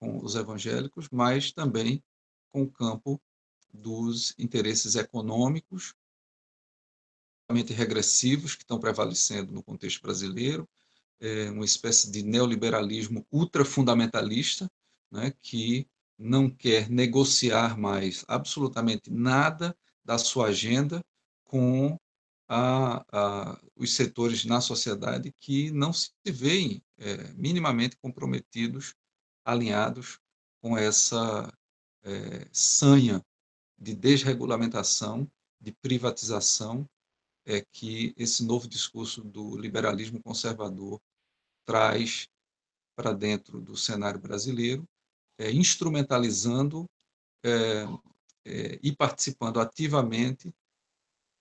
com 0.00 0.24
os 0.24 0.34
evangélicos, 0.34 1.08
mas 1.10 1.52
também 1.52 2.02
com 2.50 2.62
o 2.62 2.70
campo 2.70 3.20
dos 3.72 4.34
interesses 4.38 4.94
econômicos, 4.94 5.94
regressivos 7.74 8.54
que 8.54 8.62
estão 8.62 8.78
prevalecendo 8.78 9.52
no 9.52 9.62
contexto 9.62 10.00
brasileiro, 10.00 10.68
é 11.20 11.50
uma 11.50 11.64
espécie 11.64 12.10
de 12.10 12.22
neoliberalismo 12.22 13.26
ultrafundamentalista, 13.30 14.68
né, 15.10 15.32
que 15.42 15.86
não 16.18 16.48
quer 16.50 16.88
negociar 16.88 17.78
mais 17.78 18.24
absolutamente 18.26 19.10
nada 19.10 19.76
da 20.04 20.18
sua 20.18 20.46
agenda 20.48 21.04
com 21.44 21.96
a, 22.48 23.04
a, 23.12 23.60
os 23.76 23.94
setores 23.94 24.44
na 24.44 24.60
sociedade 24.60 25.32
que 25.38 25.70
não 25.70 25.92
se 25.92 26.10
veem 26.26 26.82
é, 26.98 27.32
minimamente 27.34 27.96
comprometidos, 27.96 28.94
alinhados 29.44 30.18
com 30.60 30.76
essa 30.76 31.52
é, 32.04 32.48
sanha 32.52 33.24
de 33.78 33.94
desregulamentação, 33.94 35.30
de 35.60 35.72
privatização 35.72 36.88
é 37.44 37.64
que 37.72 38.14
esse 38.16 38.44
novo 38.44 38.68
discurso 38.68 39.22
do 39.22 39.56
liberalismo 39.56 40.22
conservador 40.22 41.00
traz 41.64 42.28
para 42.96 43.12
dentro 43.12 43.60
do 43.60 43.76
cenário 43.76 44.20
brasileiro, 44.20 44.88
é, 45.38 45.50
instrumentalizando 45.50 46.88
é, 47.44 47.84
é, 48.44 48.78
e 48.82 48.94
participando 48.94 49.60
ativamente 49.60 50.54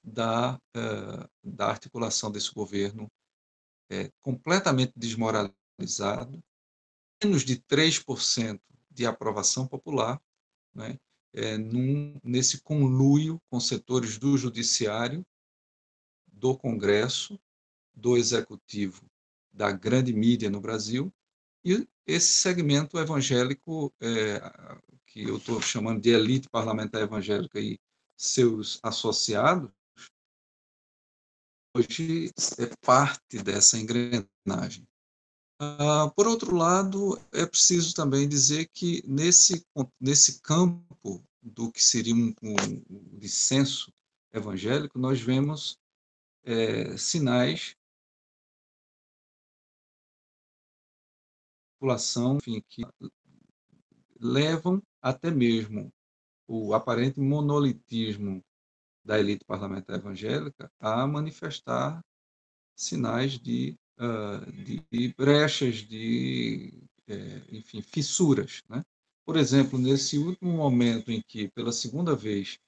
da, 0.03 0.59
é, 0.75 1.29
da 1.43 1.67
articulação 1.67 2.31
desse 2.31 2.51
governo 2.53 3.07
é, 3.89 4.09
completamente 4.21 4.93
desmoralizado, 4.95 6.41
menos 7.23 7.43
de 7.43 7.57
3% 7.57 8.59
de 8.89 9.05
aprovação 9.05 9.67
popular, 9.67 10.19
né, 10.73 10.97
é, 11.33 11.57
num, 11.57 12.19
nesse 12.23 12.61
conluio 12.61 13.39
com 13.49 13.59
setores 13.59 14.17
do 14.17 14.37
judiciário 14.37 15.25
do 16.41 16.57
Congresso, 16.57 17.39
do 17.93 18.17
Executivo, 18.17 19.05
da 19.53 19.71
grande 19.71 20.11
mídia 20.11 20.49
no 20.49 20.59
Brasil, 20.59 21.13
e 21.63 21.87
esse 22.07 22.33
segmento 22.33 22.97
evangélico, 22.97 23.93
é, 24.01 24.41
que 25.05 25.21
eu 25.21 25.37
estou 25.37 25.61
chamando 25.61 26.01
de 26.01 26.09
elite 26.09 26.49
parlamentar 26.49 27.03
evangélica 27.03 27.59
e 27.59 27.79
seus 28.17 28.79
associados, 28.81 29.69
hoje 31.75 32.31
é 32.57 32.75
parte 32.83 33.37
dessa 33.43 33.77
engrenagem. 33.77 34.87
Ah, 35.59 36.11
por 36.15 36.25
outro 36.25 36.55
lado, 36.55 37.21
é 37.31 37.45
preciso 37.45 37.93
também 37.93 38.27
dizer 38.27 38.67
que 38.73 39.03
nesse, 39.05 39.63
nesse 39.99 40.41
campo 40.41 41.23
do 41.39 41.71
que 41.71 41.83
seria 41.83 42.15
um, 42.15 42.33
um 42.41 43.19
dissenso 43.19 43.93
evangélico, 44.33 44.97
nós 44.97 45.21
vemos 45.21 45.77
é, 46.43 46.97
sinais 46.97 47.75
população, 51.81 52.37
enfim, 52.37 52.63
que 52.69 52.83
levam 54.19 54.81
até 55.01 55.31
mesmo 55.31 55.91
o 56.47 56.75
aparente 56.75 57.19
monolitismo 57.19 58.43
da 59.03 59.19
elite 59.19 59.43
parlamentar 59.43 59.97
evangélica 59.97 60.71
a 60.79 61.07
manifestar 61.07 62.05
sinais 62.75 63.39
de, 63.39 63.75
uh, 63.97 64.51
de 64.91 65.13
brechas, 65.17 65.77
de, 65.77 66.71
é, 67.07 67.41
enfim, 67.51 67.81
fissuras. 67.81 68.61
Né? 68.69 68.83
Por 69.25 69.35
exemplo, 69.35 69.79
nesse 69.79 70.19
último 70.19 70.51
momento 70.51 71.11
em 71.11 71.19
que, 71.27 71.47
pela 71.49 71.71
segunda 71.71 72.15
vez, 72.15 72.59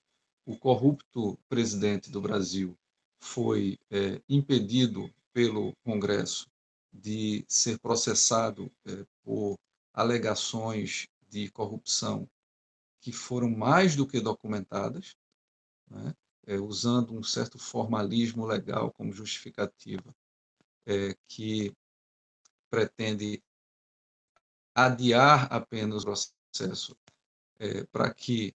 o 0.43 0.57
corrupto 0.57 1.37
presidente 1.47 2.09
do 2.09 2.19
Brasil 2.19 2.75
foi 3.23 3.79
é, 3.89 4.21
impedido 4.27 5.09
pelo 5.31 5.73
Congresso 5.77 6.51
de 6.91 7.45
ser 7.47 7.79
processado 7.79 8.69
é, 8.85 9.05
por 9.23 9.57
alegações 9.93 11.07
de 11.29 11.49
corrupção 11.49 12.29
que 12.99 13.13
foram 13.13 13.49
mais 13.49 13.95
do 13.95 14.05
que 14.05 14.19
documentadas, 14.19 15.15
né, 15.89 16.13
é, 16.45 16.59
usando 16.59 17.17
um 17.17 17.23
certo 17.23 17.57
formalismo 17.57 18.45
legal 18.45 18.91
como 18.91 19.13
justificativa, 19.13 20.13
é, 20.85 21.15
que 21.25 21.73
pretende 22.69 23.41
adiar 24.75 25.47
apenas 25.51 26.03
o 26.03 26.07
processo 26.51 26.95
é, 27.57 27.85
para 27.85 28.13
que 28.13 28.53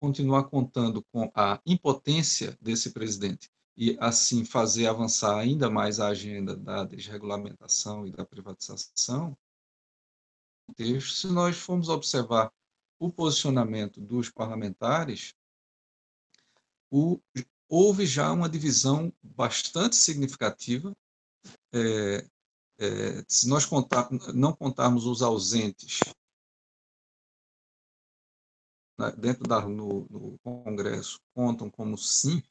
continuar 0.00 0.44
contando 0.44 1.04
com 1.12 1.30
a 1.34 1.60
impotência 1.66 2.56
desse 2.60 2.90
presidente 2.90 3.50
e 3.76 3.96
assim 4.00 4.44
fazer 4.44 4.86
avançar 4.86 5.38
ainda 5.38 5.70
mais 5.70 6.00
a 6.00 6.08
agenda 6.08 6.56
da 6.56 6.84
desregulamentação 6.84 8.06
e 8.06 8.10
da 8.10 8.24
privatização, 8.24 9.36
se 10.76 11.26
nós 11.28 11.56
formos 11.56 11.88
observar 11.88 12.52
o 12.98 13.10
posicionamento 13.10 14.00
dos 14.00 14.30
parlamentares, 14.30 15.34
o, 16.90 17.20
houve 17.68 18.06
já 18.06 18.32
uma 18.32 18.48
divisão 18.48 19.12
bastante 19.22 19.96
significativa. 19.96 20.94
É, 21.72 22.26
é, 22.78 23.24
se 23.28 23.48
nós 23.48 23.64
contar, 23.64 24.08
não 24.34 24.52
contarmos 24.54 25.06
os 25.06 25.22
ausentes 25.22 26.00
né, 29.00 29.12
dentro 29.16 29.44
da 29.44 29.62
no, 29.62 30.06
no, 30.10 30.38
Congresso, 30.44 31.18
contam 31.34 31.70
como 31.70 31.96
sim, 31.96 32.42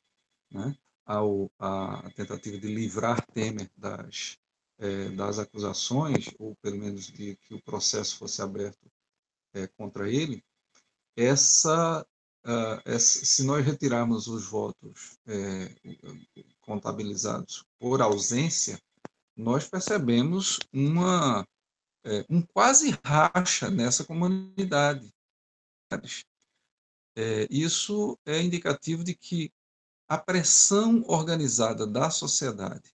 né, 0.51 0.75
ao, 1.05 1.51
a 1.59 2.09
tentativa 2.15 2.57
de 2.57 2.67
livrar 2.67 3.23
Temer 3.27 3.69
das, 3.77 4.35
é, 4.79 5.09
das 5.09 5.37
acusações, 5.37 6.31
ou 6.39 6.55
pelo 6.55 6.77
menos 6.77 7.05
de 7.05 7.35
que 7.35 7.53
o 7.53 7.61
processo 7.61 8.17
fosse 8.17 8.41
aberto 8.41 8.91
é, 9.53 9.67
contra 9.67 10.09
ele, 10.09 10.43
essa 11.15 12.05
uh, 12.45 12.99
se 12.99 13.43
nós 13.43 13.65
retirarmos 13.65 14.27
os 14.27 14.47
votos 14.47 15.17
é, 15.27 15.75
contabilizados 16.61 17.65
por 17.77 18.01
ausência, 18.01 18.79
nós 19.35 19.67
percebemos 19.67 20.59
uma, 20.71 21.45
um 22.29 22.41
quase 22.41 22.97
racha 23.03 23.69
nessa 23.69 24.05
comunidade. 24.05 25.11
É, 27.21 27.49
isso 27.51 28.17
é 28.25 28.41
indicativo 28.41 29.03
de 29.03 29.13
que 29.13 29.51
a 30.07 30.17
pressão 30.17 31.03
organizada 31.05 31.85
da 31.85 32.09
sociedade 32.09 32.93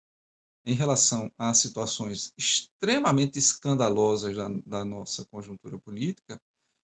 em 0.64 0.72
relação 0.72 1.30
a 1.36 1.52
situações 1.52 2.32
extremamente 2.34 3.38
escandalosas 3.38 4.34
da, 4.34 4.48
da 4.64 4.82
nossa 4.82 5.26
conjuntura 5.26 5.78
política 5.78 6.40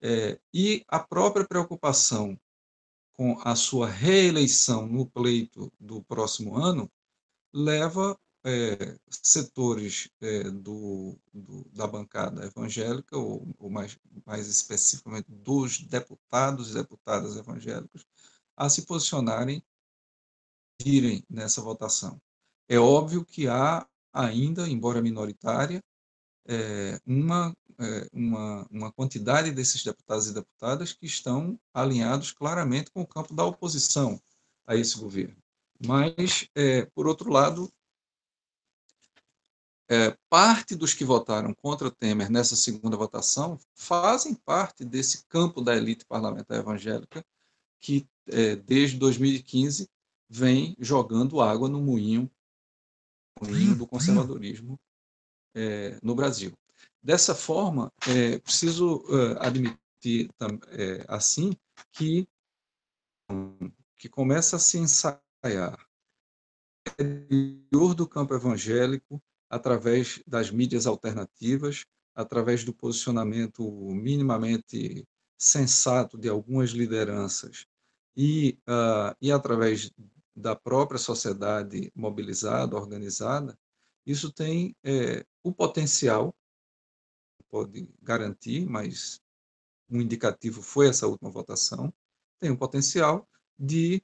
é, 0.01 0.41
e 0.55 0.83
a 0.89 0.99
própria 0.99 1.47
preocupação 1.47 2.35
com 3.13 3.39
a 3.45 3.55
sua 3.55 3.87
reeleição 3.87 4.87
no 4.87 5.05
pleito 5.05 5.71
do 5.79 6.03
próximo 6.05 6.57
ano 6.57 6.91
leva 7.53 8.19
é, 8.45 8.97
setores 9.11 10.09
é, 10.21 10.45
do, 10.45 11.19
do, 11.33 11.69
da 11.73 11.87
bancada 11.87 12.45
evangélica, 12.45 13.17
ou, 13.17 13.55
ou 13.59 13.71
mais, 13.71 13.99
mais 14.25 14.49
especificamente 14.49 15.27
dos 15.29 15.81
deputados 15.81 16.71
e 16.71 16.75
deputadas 16.75 17.37
evangélicos, 17.37 18.07
a 18.57 18.69
se 18.69 18.83
posicionarem, 18.83 19.63
irem 20.85 21.25
nessa 21.29 21.61
votação. 21.61 22.21
É 22.69 22.79
óbvio 22.79 23.25
que 23.25 23.49
há 23.49 23.87
ainda, 24.13 24.69
embora 24.69 25.03
minoritária, 25.03 25.83
é, 26.47 27.01
uma 27.07 27.55
uma, 28.13 28.67
uma 28.71 28.93
quantidade 28.93 29.51
desses 29.53 29.85
deputados 29.85 30.27
e 30.27 30.35
deputadas 30.35 30.93
que 30.93 31.07
estão 31.07 31.59
alinhados 31.73 32.33
claramente 32.33 32.91
com 32.91 33.03
o 33.03 33.07
campo 33.07 33.33
da 33.35 33.45
oposição 33.45 34.21
a 34.67 34.75
esse 34.75 34.99
governo. 34.99 35.37
Mas, 35.87 36.49
por 36.93 37.07
outro 37.07 37.31
lado, 37.31 37.73
é, 39.91 40.17
parte 40.29 40.75
dos 40.75 40.93
que 40.93 41.05
votaram 41.05 41.55
contra 41.55 41.91
Temer 41.91 42.31
nessa 42.31 42.55
segunda 42.55 42.97
votação 42.97 43.59
fazem 43.75 44.35
parte 44.35 44.85
desse 44.85 45.25
campo 45.27 45.63
da 45.63 45.75
elite 45.75 46.05
parlamentar 46.05 46.59
evangélica 46.59 47.25
que, 47.81 48.07
é, 48.27 48.55
desde 48.57 48.99
2015, 48.99 49.89
vem 50.29 50.77
jogando 50.79 51.41
água 51.41 51.69
no 51.69 51.81
moinho, 51.81 52.31
moinho 53.41 53.75
do 53.75 53.87
conservadorismo 53.87 54.79
é, 55.55 55.99
no 56.03 56.15
Brasil. 56.15 56.53
Dessa 57.03 57.35
forma, 57.35 57.91
é 58.07 58.39
preciso 58.39 58.99
uh, 59.07 59.39
admitir 59.41 60.29
é, 60.71 61.05
assim 61.09 61.57
que 61.93 62.29
que 63.97 64.09
começa 64.09 64.57
a 64.57 64.59
se 64.59 64.79
ensaiar 64.79 65.79
interior 66.87 67.95
do 67.95 68.09
campo 68.09 68.35
evangélico 68.35 69.21
através 69.49 70.23
das 70.27 70.51
mídias 70.51 70.87
alternativas, 70.87 71.85
através 72.15 72.65
do 72.65 72.75
posicionamento 72.75 73.63
minimamente 73.95 75.07
sensato 75.39 76.19
de 76.19 76.29
algumas 76.29 76.71
lideranças 76.71 77.65
e, 78.17 78.59
uh, 78.69 79.15
e 79.21 79.31
através 79.31 79.93
da 80.35 80.55
própria 80.57 80.99
sociedade 80.99 81.93
mobilizada, 81.95 82.77
organizada, 82.77 83.57
isso 84.05 84.33
tem 84.33 84.75
é, 84.83 85.25
o 85.43 85.53
potencial 85.53 86.35
pode 87.49 87.91
garantir, 88.03 88.67
mas 88.69 89.21
um 89.89 90.01
indicativo 90.01 90.63
foi 90.63 90.89
essa 90.89 91.07
última 91.07 91.31
votação, 91.31 91.93
tem 92.39 92.51
o 92.51 92.59
potencial 92.59 93.29
de 93.59 94.03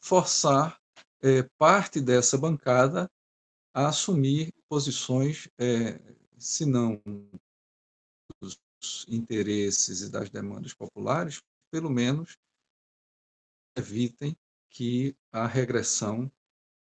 forçar 0.00 0.78
é, 1.20 1.42
parte 1.58 2.00
dessa 2.00 2.38
bancada 2.38 3.10
a 3.78 3.90
assumir 3.90 4.52
posições, 4.68 5.48
é, 5.56 6.00
se 6.36 6.66
não 6.66 7.00
dos 8.40 9.06
interesses 9.06 10.00
e 10.00 10.10
das 10.10 10.28
demandas 10.28 10.74
populares, 10.74 11.40
pelo 11.70 11.88
menos 11.88 12.36
evitem 13.76 14.36
que 14.68 15.16
a 15.30 15.46
regressão 15.46 16.28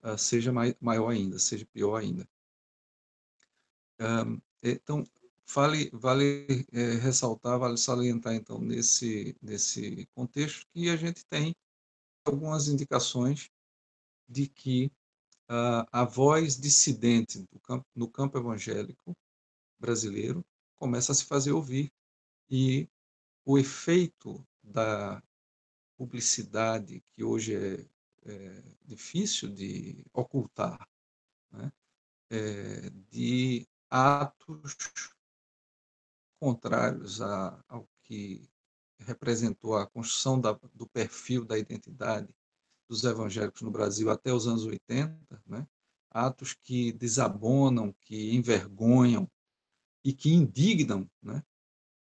uh, 0.02 0.18
seja 0.18 0.52
mai, 0.52 0.76
maior 0.80 1.10
ainda, 1.10 1.38
seja 1.38 1.64
pior 1.66 1.94
ainda. 1.94 2.28
Um, 4.00 4.40
então, 4.60 5.04
Vale, 5.52 5.90
vale 5.92 6.46
é, 6.72 6.92
ressaltar, 6.94 7.58
vale 7.58 7.76
salientar, 7.76 8.34
então, 8.34 8.60
nesse, 8.60 9.36
nesse 9.42 10.06
contexto, 10.14 10.64
que 10.72 10.88
a 10.88 10.94
gente 10.96 11.24
tem 11.26 11.56
algumas 12.24 12.68
indicações 12.68 13.50
de 14.28 14.46
que 14.46 14.92
uh, 15.50 15.84
a 15.90 16.04
voz 16.04 16.56
dissidente 16.56 17.44
campo, 17.62 17.86
no 17.94 18.08
campo 18.08 18.38
evangélico 18.38 19.16
brasileiro 19.78 20.44
começa 20.76 21.12
a 21.12 21.14
se 21.14 21.24
fazer 21.24 21.52
ouvir 21.52 21.92
e 22.48 22.88
o 23.44 23.58
efeito 23.58 24.46
da 24.62 25.22
publicidade, 25.96 27.02
que 27.12 27.24
hoje 27.24 27.54
é, 27.54 27.86
é 28.24 28.62
difícil 28.84 29.50
de 29.50 30.04
ocultar, 30.12 30.88
né? 31.50 31.72
é, 32.30 32.90
de 33.10 33.66
atos 33.90 34.76
contrários 36.38 37.20
a, 37.20 37.62
ao 37.68 37.86
que 38.04 38.48
representou 39.00 39.76
a 39.76 39.86
construção 39.86 40.40
da, 40.40 40.52
do 40.74 40.86
perfil 40.86 41.44
da 41.44 41.58
identidade 41.58 42.34
dos 42.90 43.04
evangélicos 43.04 43.62
no 43.62 43.70
Brasil 43.70 44.10
até 44.10 44.32
os 44.32 44.48
anos 44.48 44.64
80, 44.64 45.16
né? 45.46 45.64
atos 46.10 46.54
que 46.54 46.92
desabonam, 46.92 47.94
que 48.00 48.34
envergonham 48.34 49.30
e 50.04 50.12
que 50.12 50.34
indignam 50.34 51.08
né? 51.22 51.40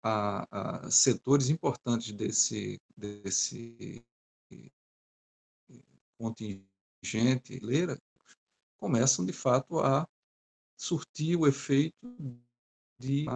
a, 0.03 0.47
a 0.87 0.91
setores 0.91 1.51
importantes 1.51 2.13
desse, 2.13 2.81
desse 2.97 4.03
contingente 6.19 7.59
leira 7.61 8.01
começam 8.79 9.27
de 9.27 9.35
fato 9.35 9.81
a 9.81 10.09
surtir 10.79 11.37
o 11.37 11.47
efeito 11.47 11.95
de 12.99 13.27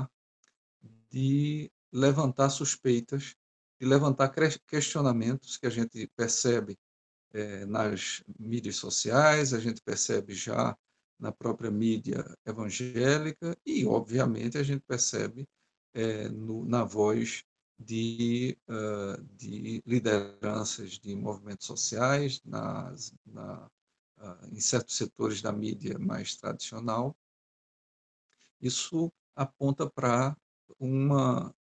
de 1.11 1.71
levantar 1.93 2.51
suspeitas, 2.51 3.37
de 3.79 3.87
levantar 3.87 4.35
questionamentos 4.67 5.57
que 5.57 5.67
a 5.67 5.71
gente 5.71 6.09
percebe 6.17 6.77
é, 7.35 7.67
nas 7.67 8.23
mídias 8.39 8.77
sociais, 8.77 9.53
a 9.53 9.59
gente 9.59 9.83
percebe 9.83 10.35
já 10.35 10.77
na 11.19 11.33
própria 11.33 11.71
mídia 11.71 12.25
evangélica 12.47 13.57
e, 13.67 13.85
obviamente, 13.85 14.57
a 14.57 14.63
gente 14.63 14.83
percebe 14.87 15.49
é, 15.93 16.29
no, 16.29 16.65
na 16.65 16.85
voz 16.85 17.45
de, 17.77 18.57
uh, 18.69 19.21
de, 19.37 19.83
lideranças 19.85 20.93
de 20.93 21.15
movimentos 21.17 21.67
sociais, 21.67 22.41
nas, 22.45 23.13
na, 23.27 23.67
uh, 24.19 24.49
em 24.53 24.61
certos 24.61 24.97
setores 24.97 25.43
da 25.43 25.53
mídia 25.53 25.99
mais 25.99 26.37
tradicional. 26.37 27.17
Isso 28.61 29.13
aponta 29.35 29.91
para 29.91 30.37
uma 30.79 31.55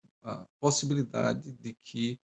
possibilidade 0.60 1.52
de 1.54 1.74
que 1.74 2.20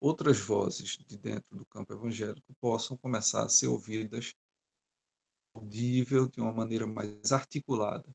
outras 0.00 0.38
vozes 0.38 0.96
de 1.06 1.16
dentro 1.16 1.56
do 1.56 1.66
campo 1.66 1.92
evangélico 1.92 2.54
possam 2.60 2.96
começar 2.96 3.44
a 3.44 3.48
ser 3.48 3.66
ouvidas 3.66 4.34
audível 5.54 6.28
de 6.28 6.40
uma 6.40 6.52
maneira 6.52 6.86
mais 6.86 7.32
articulada 7.32 8.08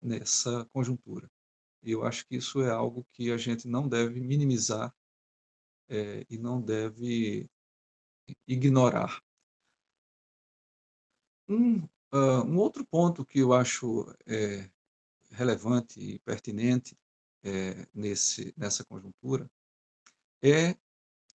nessa 0.00 0.64
conjuntura. 0.66 1.30
Eu 1.82 2.04
acho 2.04 2.26
que 2.26 2.36
isso 2.36 2.60
é 2.60 2.70
algo 2.70 3.06
que 3.12 3.30
a 3.30 3.36
gente 3.36 3.68
não 3.68 3.88
deve 3.88 4.20
minimizar 4.20 4.94
é, 5.88 6.24
e 6.28 6.38
não 6.38 6.60
deve 6.60 7.48
ignorar. 8.46 9.22
Um, 11.48 11.82
uh, 12.12 12.44
um 12.46 12.56
outro 12.56 12.84
ponto 12.86 13.24
que 13.24 13.40
eu 13.40 13.52
acho 13.52 14.06
é, 14.26 14.70
relevante 15.30 16.00
e 16.00 16.18
pertinente 16.20 16.96
é, 17.42 17.86
nesse, 17.92 18.54
nessa 18.56 18.84
conjuntura 18.84 19.50
é 20.40 20.76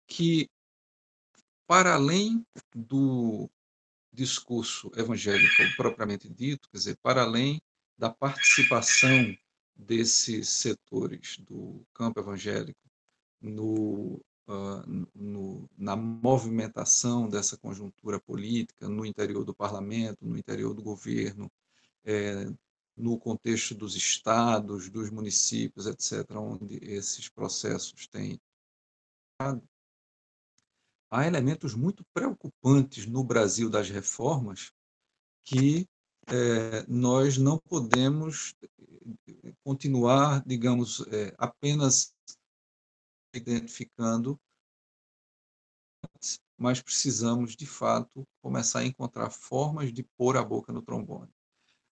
que, 0.07 0.49
para 1.67 1.93
além 1.93 2.45
do 2.73 3.49
discurso 4.11 4.91
evangélico 4.95 5.75
propriamente 5.75 6.27
dito, 6.29 6.69
quer 6.69 6.77
dizer, 6.77 6.97
para 7.03 7.21
além 7.21 7.61
da 7.97 8.09
participação 8.09 9.37
desses 9.75 10.49
setores 10.49 11.37
do 11.37 11.85
campo 11.93 12.19
evangélico 12.19 12.79
no, 13.39 14.19
uh, 14.47 15.07
no, 15.13 15.69
na 15.77 15.95
movimentação 15.95 17.29
dessa 17.29 17.57
conjuntura 17.57 18.19
política 18.19 18.87
no 18.89 19.05
interior 19.05 19.43
do 19.43 19.53
parlamento, 19.53 20.25
no 20.25 20.37
interior 20.37 20.73
do 20.73 20.81
governo, 20.81 21.51
é, 22.03 22.49
no 22.95 23.19
contexto 23.19 23.75
dos 23.75 23.95
estados, 23.95 24.89
dos 24.89 25.11
municípios, 25.11 25.85
etc., 25.85 26.31
onde 26.31 26.79
esses 26.81 27.29
processos 27.29 28.07
têm. 28.07 28.39
Há 31.09 31.25
elementos 31.25 31.73
muito 31.73 32.03
preocupantes 32.13 33.05
no 33.05 33.23
Brasil 33.23 33.69
das 33.69 33.89
reformas 33.89 34.71
que 35.45 35.87
é, 36.27 36.85
nós 36.87 37.37
não 37.37 37.57
podemos 37.57 38.53
eh, 39.27 39.53
continuar, 39.63 40.43
digamos, 40.45 40.99
é, 41.07 41.33
apenas 41.37 42.13
identificando, 43.33 44.37
mas 46.57 46.81
precisamos, 46.81 47.55
de 47.55 47.65
fato, 47.65 48.27
começar 48.41 48.79
a 48.79 48.85
encontrar 48.85 49.29
formas 49.29 49.93
de 49.93 50.03
pôr 50.17 50.35
a 50.35 50.43
boca 50.43 50.73
no 50.73 50.81
trombone. 50.81 51.31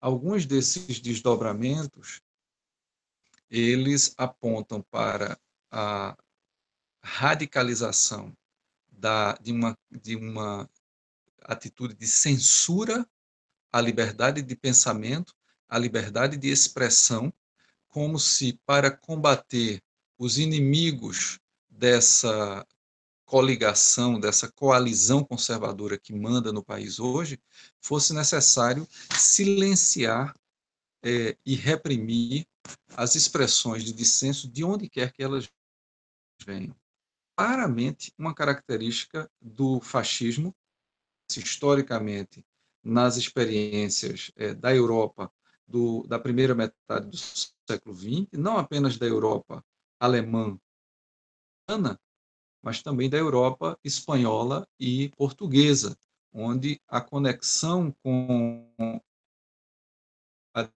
Alguns 0.01 0.47
desses 0.47 0.99
desdobramentos, 0.99 2.19
eles 3.51 4.15
apontam 4.17 4.81
para 4.89 5.39
a 5.69 6.17
radicalização 7.03 8.35
da, 9.03 9.33
de, 9.33 9.51
uma, 9.51 9.77
de 9.91 10.15
uma 10.15 10.69
atitude 11.41 11.93
de 11.93 12.07
censura 12.07 13.05
à 13.69 13.81
liberdade 13.81 14.41
de 14.41 14.55
pensamento, 14.55 15.35
à 15.67 15.77
liberdade 15.77 16.37
de 16.37 16.47
expressão, 16.47 17.33
como 17.89 18.17
se 18.17 18.57
para 18.65 18.89
combater 18.89 19.83
os 20.17 20.37
inimigos 20.37 21.37
dessa 21.69 22.65
coligação, 23.25 24.21
dessa 24.21 24.49
coalizão 24.49 25.21
conservadora 25.21 25.99
que 25.99 26.13
manda 26.13 26.53
no 26.53 26.63
país 26.63 26.97
hoje, 26.97 27.37
fosse 27.81 28.13
necessário 28.13 28.87
silenciar 29.19 30.33
é, 31.03 31.35
e 31.45 31.55
reprimir 31.55 32.47
as 32.95 33.15
expressões 33.15 33.83
de 33.83 33.91
dissenso 33.91 34.47
de 34.47 34.63
onde 34.63 34.87
quer 34.87 35.11
que 35.11 35.21
elas 35.21 35.49
venham. 36.45 36.73
Claramente, 37.35 38.13
uma 38.17 38.33
característica 38.33 39.29
do 39.41 39.81
fascismo, 39.81 40.55
historicamente, 41.29 42.45
nas 42.83 43.17
experiências 43.17 44.31
é, 44.35 44.53
da 44.53 44.75
Europa 44.75 45.31
do, 45.67 46.05
da 46.07 46.19
primeira 46.19 46.53
metade 46.53 47.09
do 47.09 47.17
século 47.17 47.95
XX, 47.95 48.27
não 48.33 48.57
apenas 48.57 48.97
da 48.97 49.07
Europa 49.07 49.65
alemã, 49.99 50.59
mas 52.61 52.83
também 52.83 53.09
da 53.09 53.17
Europa 53.17 53.79
espanhola 53.83 54.67
e 54.79 55.09
portuguesa, 55.17 55.97
onde 56.31 56.79
a 56.87 57.01
conexão 57.01 57.91
com 58.03 58.69
a 60.53 60.69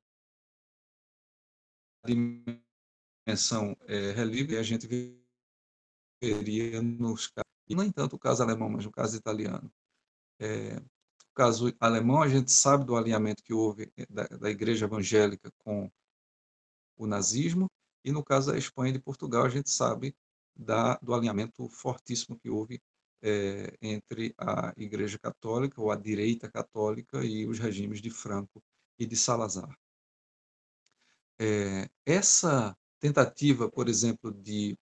dimensão 2.06 3.76
é, 3.88 4.12
religiosa 4.12 4.60
a 4.60 4.64
gente 4.64 4.88
veria 6.22 6.82
nos 6.82 7.28
casos, 7.28 7.52
não 7.70 7.84
entanto 7.84 8.16
o 8.16 8.20
caso 8.20 8.44
alemão, 8.44 8.70
mas 8.70 8.86
no 8.86 8.92
caso 8.92 9.16
italiano. 9.16 9.72
É, 10.40 10.76
no 10.76 11.34
caso 11.36 11.74
alemão, 11.80 12.22
a 12.22 12.30
gente 12.30 12.52
sabe 12.52 12.86
do 12.86 12.96
alinhamento 12.96 13.44
que 13.44 13.54
houve 13.54 13.92
é, 13.98 14.06
da, 14.10 14.24
da 14.24 14.50
igreja 14.50 14.86
evangélica 14.86 15.52
com 15.60 15.92
o 16.98 17.06
nazismo, 17.06 17.70
e 18.04 18.12
no 18.12 18.24
caso 18.24 18.52
da 18.52 18.58
Espanha 18.58 18.90
e 18.90 18.94
de 18.94 19.00
Portugal, 19.00 19.46
a 19.46 19.50
gente 19.50 19.70
sabe 19.70 20.16
da, 20.56 20.96
do 20.98 21.14
alinhamento 21.14 21.68
fortíssimo 21.70 22.38
que 22.40 22.50
houve 22.50 22.82
é, 23.22 23.78
entre 23.82 24.34
a 24.38 24.74
Igreja 24.78 25.20
Católica, 25.20 25.82
ou 25.82 25.92
a 25.92 25.96
direita 25.96 26.50
católica, 26.50 27.24
e 27.24 27.48
os 27.48 27.60
regimes 27.60 28.02
de 28.02 28.10
Franco 28.10 28.64
e 28.98 29.06
de 29.06 29.16
Salazar. 29.16 29.78
É, 31.40 31.90
essa 32.06 32.76
tentativa, 33.00 33.70
por 33.70 33.88
exemplo, 33.88 34.32
de, 34.32 34.78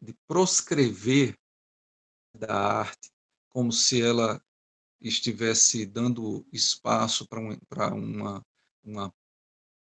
de 0.00 0.14
proscrever 0.26 1.38
da 2.34 2.54
arte 2.54 3.10
como 3.48 3.70
se 3.70 4.02
ela 4.02 4.42
estivesse 5.00 5.84
dando 5.84 6.46
espaço 6.52 7.26
para 7.28 7.40
um, 7.40 7.56
uma, 7.94 8.46
uma 8.82 9.14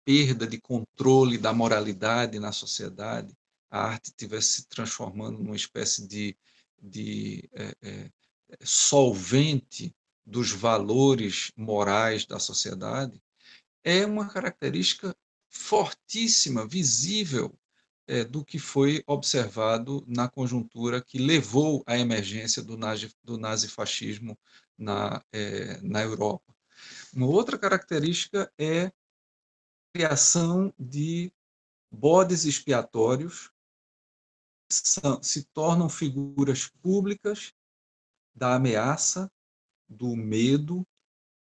perda 0.04 0.46
de 0.46 0.60
controle 0.60 1.38
da 1.38 1.54
moralidade 1.54 2.40
na 2.40 2.52
sociedade, 2.52 3.34
a 3.70 3.82
arte 3.84 4.08
estivesse 4.08 4.62
se 4.62 4.68
transformando 4.68 5.42
numa 5.42 5.56
espécie 5.56 6.06
de, 6.08 6.38
de 6.82 7.50
é, 7.54 7.76
é, 7.82 8.12
solvente 8.64 9.96
dos 10.26 10.52
valores 10.52 11.52
morais 11.56 12.26
da 12.26 12.40
sociedade, 12.40 13.22
é 13.84 14.06
uma 14.06 14.28
característica 14.28 15.16
fortíssima, 15.50 16.68
visível, 16.68 17.58
é, 18.12 18.26
do 18.26 18.44
que 18.44 18.60
foi 18.60 19.02
observado 19.08 20.04
na 20.06 20.28
conjuntura 20.28 21.02
que 21.02 21.18
levou 21.18 21.82
à 21.88 21.98
emergência 21.98 22.62
do, 22.62 22.76
nazi, 22.76 23.10
do 23.24 23.38
nazifascismo 23.38 24.38
na, 24.78 25.24
é, 25.32 25.80
na 25.82 26.02
Europa. 26.02 26.54
Uma 27.14 27.28
outra 27.28 27.58
característica 27.58 28.52
é 28.58 28.92
criação 29.94 30.74
de 30.78 31.32
bodes 31.90 32.44
expiatórios 32.44 33.50
são, 34.70 35.24
se 35.24 35.46
tornam 35.46 35.88
figuras 35.88 36.68
públicas 36.68 37.54
da 38.36 38.56
ameaça, 38.56 39.32
do 39.88 40.18
medo, 40.18 40.86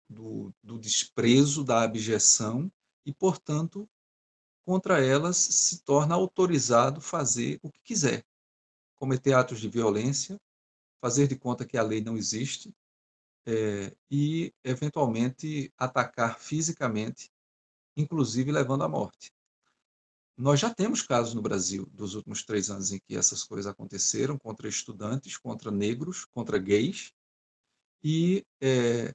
do, 0.09 0.55
do 0.63 0.79
desprezo, 0.79 1.63
da 1.63 1.83
abjeção 1.83 2.73
e, 3.05 3.13
portanto, 3.13 3.87
contra 4.67 5.03
elas 5.03 5.39
se 5.39 5.83
torna 5.83 6.15
autorizado 6.15 7.01
fazer 7.01 7.59
o 7.63 7.71
que 7.71 7.81
quiser, 7.81 8.27
cometer 8.97 9.33
atos 9.33 9.61
de 9.61 9.69
violência, 9.69 10.39
fazer 11.01 11.27
de 11.27 11.37
conta 11.37 11.65
que 11.65 11.79
a 11.79 11.83
lei 11.83 12.03
não 12.03 12.17
existe 12.17 12.75
é, 13.47 13.97
e, 14.11 14.53
eventualmente, 14.65 15.73
atacar 15.79 16.39
fisicamente 16.39 17.31
inclusive 17.97 18.53
levando 18.53 18.85
à 18.85 18.89
morte. 18.89 19.33
Nós 20.37 20.61
já 20.61 20.73
temos 20.73 21.01
casos 21.01 21.33
no 21.33 21.41
Brasil 21.41 21.87
dos 21.93 22.15
últimos 22.15 22.45
três 22.45 22.69
anos 22.69 22.93
em 22.93 22.99
que 22.99 23.17
essas 23.17 23.43
coisas 23.43 23.67
aconteceram 23.67 24.37
contra 24.37 24.69
estudantes, 24.69 25.39
contra 25.39 25.71
negros, 25.71 26.27
contra 26.27 26.59
gays, 26.59 27.15
e 28.05 28.45
é, 28.61 29.15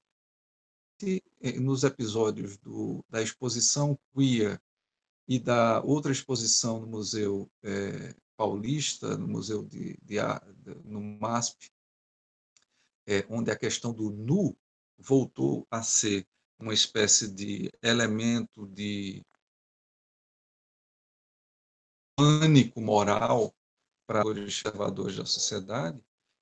nos 1.60 1.84
episódios 1.84 2.58
do, 2.58 3.06
da 3.08 3.22
exposição 3.22 3.98
queer 4.14 4.60
e 5.28 5.40
da 5.40 5.82
outra 5.82 6.12
exposição 6.12 6.80
no 6.80 6.88
Museu 6.88 7.50
é, 7.64 8.16
Paulista, 8.36 9.18
no 9.18 9.28
Museu 9.28 9.64
de, 9.64 9.98
de, 10.02 10.18
de 10.18 10.76
no 10.84 11.02
MASP, 11.02 11.72
é, 13.08 13.26
onde 13.30 13.52
a 13.52 13.58
questão 13.58 13.94
do 13.94 14.10
nu 14.10 14.58
voltou 14.98 15.68
a 15.70 15.82
ser 15.82 16.28
uma 16.60 16.74
espécie 16.74 17.28
de 17.28 17.72
elemento 17.82 18.68
de 18.68 19.26
pânico 22.16 22.80
moral 22.80 23.54
para 24.06 24.26
os 24.26 24.38
observadores 24.38 25.16
da 25.16 25.26
sociedade, 25.26 26.00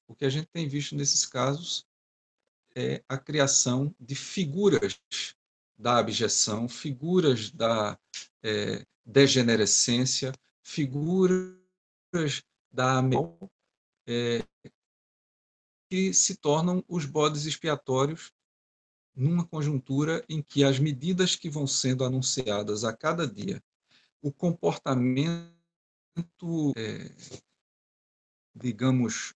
o 0.07 0.15
que 0.15 0.25
a 0.25 0.29
gente 0.29 0.47
tem 0.47 0.67
visto 0.67 0.95
nesses 0.95 1.25
casos 1.25 1.85
é 2.75 3.03
a 3.07 3.17
criação 3.17 3.95
de 3.99 4.15
figuras 4.15 4.99
da 5.79 5.97
abjeção, 5.97 6.67
figuras 6.67 7.49
da 7.51 7.97
é, 8.43 8.85
degenerescência, 9.05 10.33
figuras 10.61 11.55
da 12.69 13.01
é, 14.05 14.43
que 15.89 16.13
se 16.13 16.35
tornam 16.35 16.83
os 16.87 17.05
bodes 17.05 17.45
expiatórios 17.45 18.33
numa 19.15 19.47
conjuntura 19.47 20.23
em 20.27 20.41
que 20.41 20.63
as 20.65 20.79
medidas 20.79 21.35
que 21.35 21.49
vão 21.49 21.65
sendo 21.65 22.03
anunciadas 22.03 22.83
a 22.83 22.95
cada 22.95 23.25
dia, 23.25 23.63
o 24.21 24.31
comportamento 24.31 25.53
é, 26.75 27.15
digamos, 28.53 29.33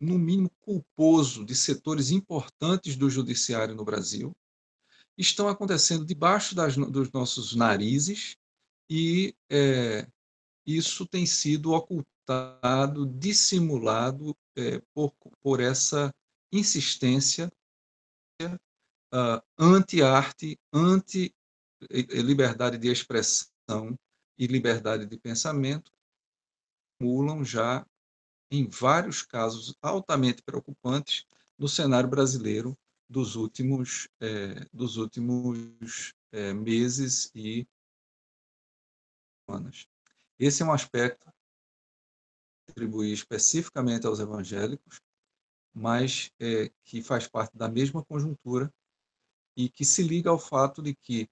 no 0.00 0.18
mínimo 0.18 0.50
culposo 0.62 1.44
de 1.44 1.54
setores 1.54 2.10
importantes 2.10 2.96
do 2.96 3.10
judiciário 3.10 3.74
no 3.74 3.84
Brasil, 3.84 4.34
estão 5.20 5.48
acontecendo 5.48 6.04
debaixo 6.04 6.54
das, 6.54 6.76
dos 6.76 7.10
nossos 7.12 7.54
narizes 7.54 8.36
e 8.88 9.34
é, 9.50 10.06
isso 10.66 11.06
tem 11.06 11.26
sido 11.26 11.72
ocultado, 11.72 13.06
dissimulado 13.06 14.36
é, 14.56 14.80
por, 14.94 15.12
por 15.42 15.60
essa 15.60 16.14
insistência 16.52 17.52
uh, 18.42 19.40
anti-arte, 19.58 20.58
anti-liberdade 20.72 22.78
de 22.78 22.88
expressão 22.88 23.98
e 24.38 24.46
liberdade 24.46 25.06
de 25.06 25.18
pensamento, 25.18 25.92
acumulam 26.96 27.44
já 27.44 27.86
em 28.50 28.68
vários 28.68 29.22
casos 29.22 29.74
altamente 29.80 30.42
preocupantes 30.42 31.24
no 31.58 31.68
cenário 31.68 32.08
brasileiro 32.08 32.76
dos 33.10 33.34
últimos, 33.34 34.08
é, 34.20 34.64
dos 34.72 34.96
últimos 34.96 36.14
é, 36.30 36.54
meses 36.54 37.28
e 37.34 37.66
semanas. 39.44 39.88
Esse 40.38 40.62
é 40.62 40.66
um 40.66 40.72
aspecto 40.72 41.26
que 42.64 42.70
atribuir 42.70 43.12
especificamente 43.12 44.06
aos 44.06 44.20
evangélicos, 44.20 45.02
mas 45.74 46.30
é, 46.38 46.70
que 46.84 47.02
faz 47.02 47.26
parte 47.26 47.56
da 47.58 47.68
mesma 47.68 48.04
conjuntura 48.04 48.72
e 49.56 49.68
que 49.68 49.84
se 49.84 50.04
liga 50.04 50.30
ao 50.30 50.38
fato 50.38 50.80
de 50.80 50.94
que 50.94 51.28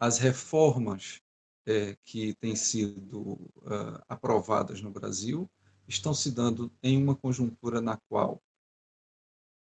as 0.00 0.18
reformas 0.18 1.20
é, 1.66 1.96
que 2.02 2.34
têm 2.36 2.56
sido 2.56 3.34
uh, 3.56 4.02
aprovadas 4.08 4.80
no 4.80 4.90
Brasil 4.90 5.50
estão 5.86 6.12
se 6.12 6.30
dando 6.30 6.72
em 6.82 7.02
uma 7.02 7.14
conjuntura 7.14 7.80
na 7.80 7.98
qual 8.08 8.42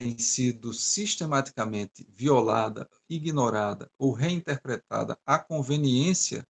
tem 0.04 0.18
sido 0.18 0.74
sistematicamente 0.74 2.06
violada, 2.10 2.90
ignorada 3.10 3.90
ou 3.98 4.12
reinterpretada 4.12 5.18
a 5.26 5.40
conveniência 5.40 6.46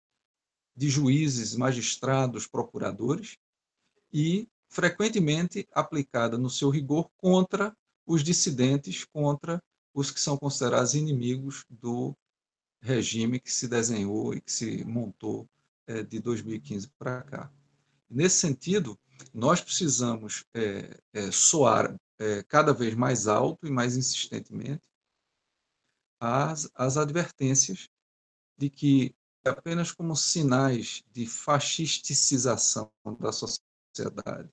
de 0.76 0.89
juízes, 0.89 1.56
magistrados, 1.56 2.48
procuradores 2.48 3.38
e 4.12 4.50
frequentemente 4.68 5.68
aplicada 5.72 6.36
no 6.36 6.50
seu 6.50 6.72
rigor 6.72 7.12
contra 7.16 7.78
os 8.08 8.24
dissidentes, 8.24 9.06
contra 9.06 9.62
os 9.94 10.10
que 10.10 10.20
são 10.20 10.36
considerados 10.36 10.96
inimigos 10.96 11.63
do 11.70 12.18
regime 12.82 13.39
que 13.39 13.52
se 13.52 13.68
desenhou 13.68 14.34
e 14.34 14.42
que 14.42 14.52
se 14.52 14.84
montou 14.84 15.48
é, 15.86 16.02
de 16.02 16.20
2015 16.20 16.89
para 16.98 17.22
cá. 17.22 17.52
Nesse 18.10 18.38
sentido, 18.38 18.98
nós 19.32 19.62
precisamos 19.62 20.44
é, 20.56 21.00
é, 21.13 21.30
soar 21.30 21.96
é, 22.24 22.42
cada 22.44 22.74
vez 22.74 22.96
mais 22.96 23.28
alto 23.28 23.68
e 23.68 23.70
mais 23.70 23.98
insistentemente 23.98 24.82
as, 26.20 26.72
as 26.74 26.96
advertências 26.96 27.90
de 28.58 28.70
que 28.70 29.14
apenas 29.44 29.92
como 29.92 30.16
sinais 30.16 31.04
de 31.12 31.28
fascisticização 31.28 32.90
da 33.20 33.34
sociedade, 33.34 34.50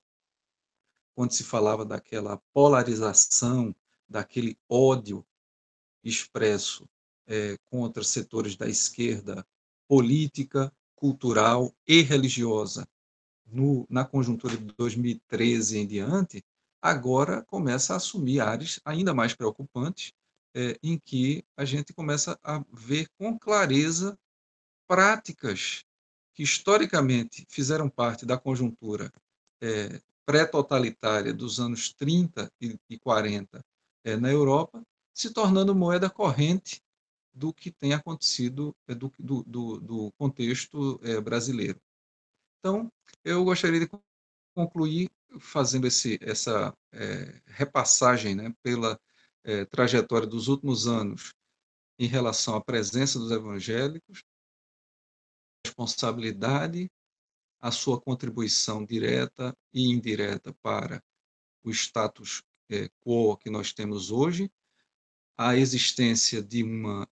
quando 1.15 1.31
se 1.31 1.45
falava 1.45 1.85
daquela 1.85 2.39
polarização, 2.53 3.73
daquele 4.09 4.59
ódio 4.69 5.25
expresso 6.03 6.89
é, 7.29 7.57
contra 7.67 8.03
setores 8.03 8.57
da 8.57 8.69
esquerda 8.69 9.47
política, 9.87 10.73
cultural 10.97 11.73
e 11.87 12.03
religiosa 12.03 12.89
no, 13.47 13.87
na 13.89 14.05
conjuntura 14.05 14.57
de 14.57 14.65
2013 14.75 15.79
em 15.79 15.87
diante, 15.87 16.45
agora 16.81 17.45
começa 17.45 17.93
a 17.93 17.97
assumir 17.97 18.41
áreas 18.41 18.81
ainda 18.85 19.13
mais 19.13 19.35
preocupantes, 19.35 20.13
é, 20.55 20.79
em 20.83 20.99
que 20.99 21.45
a 21.57 21.65
gente 21.65 21.93
começa 21.93 22.39
a 22.43 22.65
ver 22.73 23.09
com 23.19 23.39
clareza 23.39 24.19
práticas 24.89 25.85
que 26.35 26.43
historicamente 26.43 27.47
fizeram 27.49 27.89
parte 27.89 28.27
da 28.27 28.37
conjuntura 28.37 29.13
é, 29.61 30.01
pré-totalitária 30.27 31.33
dos 31.33 31.61
anos 31.61 31.93
30 31.93 32.51
e 32.61 32.99
40 32.99 33.65
é, 34.05 34.17
na 34.17 34.31
Europa, 34.31 34.83
se 35.15 35.33
tornando 35.33 35.75
moeda 35.75 36.09
corrente 36.09 36.83
do 37.33 37.53
que 37.53 37.71
tem 37.71 37.93
acontecido 37.93 38.75
do, 38.89 39.13
do, 39.19 39.81
do, 39.81 40.13
contexto 40.19 41.01
brasileiro. 41.23 41.81
Então, 42.59 42.91
eu 43.25 43.45
gostaria 43.45 43.79
de 43.79 43.89
concluir 44.61 45.11
fazendo 45.39 45.87
esse, 45.87 46.19
essa 46.21 46.77
é, 46.93 47.41
repassagem 47.47 48.35
né, 48.35 48.55
pela 48.63 49.01
é, 49.45 49.65
trajetória 49.65 50.27
dos 50.27 50.49
últimos 50.49 50.87
anos 50.87 51.35
em 51.99 52.07
relação 52.07 52.55
à 52.55 52.61
presença 52.61 53.19
dos 53.19 53.31
evangélicos, 53.31 54.23
responsabilidade, 55.65 56.91
a 57.61 57.71
sua 57.71 58.01
contribuição 58.01 58.85
direta 58.85 59.57
e 59.73 59.91
indireta 59.91 60.53
para 60.63 61.03
o 61.63 61.71
status 61.71 62.43
é, 62.71 62.89
quo 63.01 63.37
que 63.37 63.51
nós 63.51 63.73
temos 63.73 64.11
hoje, 64.11 64.51
a 65.39 65.57
existência 65.57 66.43
de 66.43 66.63
uma 66.63 67.09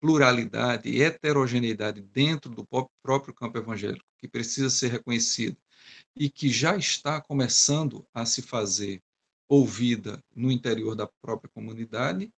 pluralidade 0.00 0.88
e 0.88 1.02
heterogeneidade 1.02 2.00
dentro 2.00 2.50
do 2.50 2.66
próprio 3.02 3.34
campo 3.34 3.58
evangélico, 3.58 4.04
que 4.18 4.26
precisa 4.26 4.70
ser 4.70 4.88
reconhecido 4.88 5.56
e 6.16 6.28
que 6.28 6.48
já 6.48 6.76
está 6.76 7.20
começando 7.20 8.06
a 8.12 8.24
se 8.26 8.42
fazer 8.42 9.02
ouvida 9.48 10.22
no 10.34 10.50
interior 10.50 10.94
da 10.94 11.06
própria 11.06 11.50
comunidade 11.50 12.32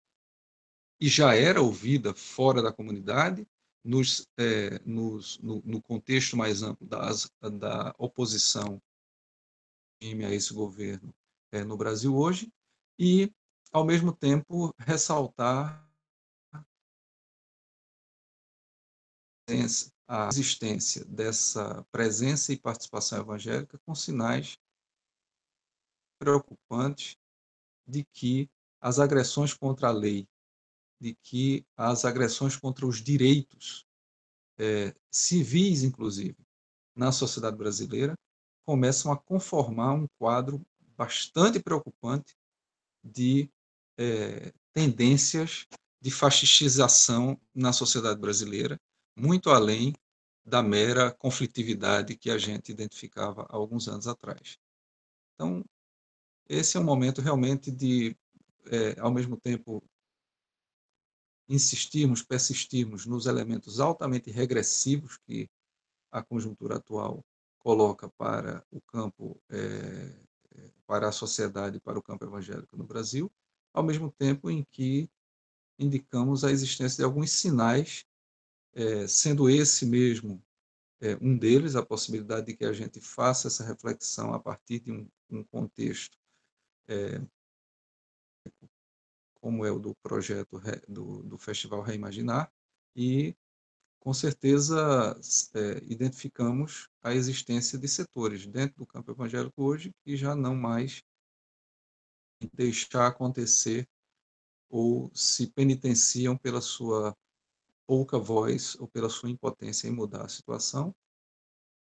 e 1.01 1.09
já 1.09 1.35
era 1.35 1.61
ouvida 1.61 2.15
fora 2.15 2.63
da 2.63 2.73
comunidade, 2.73 3.47
nos, 3.85 4.27
é, 4.39 4.79
nos, 4.87 5.39
no, 5.41 5.61
no, 5.65 5.83
contexto 5.83 6.37
mais 6.37 6.63
amplo 6.63 6.87
das, 6.87 7.29
da 7.59 7.93
oposição 7.99 8.81
a 10.01 10.33
esse 10.33 10.55
governo 10.55 11.15
é, 11.53 11.65
no 11.65 11.77
Brasil 11.77 12.17
hoje, 12.17 12.53
e, 12.99 13.33
ao 13.73 13.85
mesmo 13.85 14.13
tempo, 14.13 14.75
ressaltar 14.79 15.89
a 20.07 20.29
existência 20.29 21.05
dessa 21.05 21.85
presença 21.91 22.53
e 22.53 22.59
participação 22.59 23.21
evangélica 23.21 23.79
com 23.87 23.95
sinais 23.95 24.59
preocupantes 26.19 27.17
de 27.87 28.05
que 28.05 28.49
as 28.81 28.99
agressões 28.99 29.55
contra 29.55 29.89
a 29.89 29.93
lei, 29.93 30.29
de 31.01 31.15
que 31.15 31.67
as 31.77 32.05
agressões 32.05 32.57
contra 32.57 32.87
os 32.87 33.03
direitos 33.03 33.85
é, 34.59 34.95
civis, 35.11 35.83
inclusive, 35.83 36.37
na 36.95 37.11
sociedade 37.11 37.57
brasileira, 37.57 38.15
começam 38.65 39.13
a 39.13 39.17
conformar 39.17 39.95
um 39.95 40.07
quadro 40.19 40.65
bastante 40.97 41.59
preocupante 41.61 42.37
de 43.03 43.51
é, 43.99 44.53
tendências 44.73 45.67
de 46.01 46.11
fascistização 46.11 47.41
na 47.55 47.73
sociedade 47.73 48.21
brasileira 48.21 48.79
muito 49.17 49.51
além 49.51 49.95
da 50.45 50.63
mera 50.63 51.13
conflitividade 51.13 52.17
que 52.17 52.31
a 52.31 52.39
gente 52.39 52.73
identificava 52.73 53.43
há 53.43 53.57
alguns 53.57 53.89
anos 53.89 54.09
atrás. 54.09 54.59
Então, 55.35 55.65
esse 56.49 56.77
é 56.77 56.81
um 56.81 56.85
momento 56.85 57.21
realmente 57.21 57.71
de, 57.71 58.17
é, 58.67 58.99
ao 59.01 59.13
mesmo 59.13 59.37
tempo, 59.37 59.83
insistirmos, 61.49 62.23
persistirmos 62.23 63.07
nos 63.07 63.27
elementos 63.27 63.79
altamente 63.79 64.31
regressivos 64.31 65.19
que 65.19 65.49
a 66.11 66.23
conjuntura 66.23 66.77
atual 66.77 67.25
coloca 67.59 68.09
para 68.11 68.65
o 68.71 68.81
campo, 68.81 69.41
é, 69.49 70.15
para 70.87 71.09
a 71.09 71.13
sociedade, 71.13 71.81
para 71.81 71.99
o 71.99 72.03
campo 72.03 72.25
evangélico 72.25 72.77
no 72.77 72.85
Brasil, 72.85 73.31
ao 73.73 73.83
mesmo 73.83 74.11
tempo 74.11 74.51
em 74.51 74.65
que 74.71 75.09
indicamos 75.79 76.45
a 76.45 76.51
existência 76.51 76.99
de 76.99 77.05
alguns 77.05 77.31
sinais 77.31 78.05
é, 78.75 79.07
sendo 79.07 79.49
esse 79.51 79.87
mesmo 79.87 80.43
é, 81.01 81.17
um 81.21 81.37
deles, 81.37 81.77
a 81.77 81.85
possibilidade 81.85 82.47
de 82.47 82.57
que 82.57 82.65
a 82.65 82.73
gente 82.73 83.01
faça 83.01 83.49
essa 83.49 83.65
reflexão 83.65 84.33
a 84.33 84.39
partir 84.39 84.81
de 84.81 84.93
um, 84.93 85.09
um 85.31 85.45
contexto 85.45 86.17
é, 86.89 87.21
como 89.41 89.67
é 89.67 89.71
o 89.73 89.79
do 89.79 89.95
projeto 89.97 90.61
do, 90.89 91.23
do 91.25 91.37
Festival 91.37 91.83
Reimaginar, 91.83 92.51
e 92.95 93.35
com 93.99 94.15
certeza 94.15 95.19
é, 95.55 95.85
identificamos 95.85 96.89
a 97.03 97.13
existência 97.13 97.79
de 97.79 97.89
setores 97.89 98.47
dentro 98.47 98.79
do 98.79 98.87
campo 98.87 99.11
evangélico 99.11 99.63
hoje 99.63 99.93
que 100.05 100.17
já 100.17 100.35
não 100.35 100.55
mais 100.55 101.03
deixar 102.53 103.09
acontecer 103.09 103.89
ou 104.69 105.11
se 105.15 105.49
penitenciam 105.49 106.37
pela 106.37 106.61
sua 106.61 107.17
pouca 107.93 108.19
voz 108.19 108.75
ou 108.81 108.89
pela 108.89 109.11
sua 109.11 109.29
impotência 109.29 109.87
em 109.87 109.91
mudar 109.91 110.25
a 110.25 110.29
situação, 110.29 110.95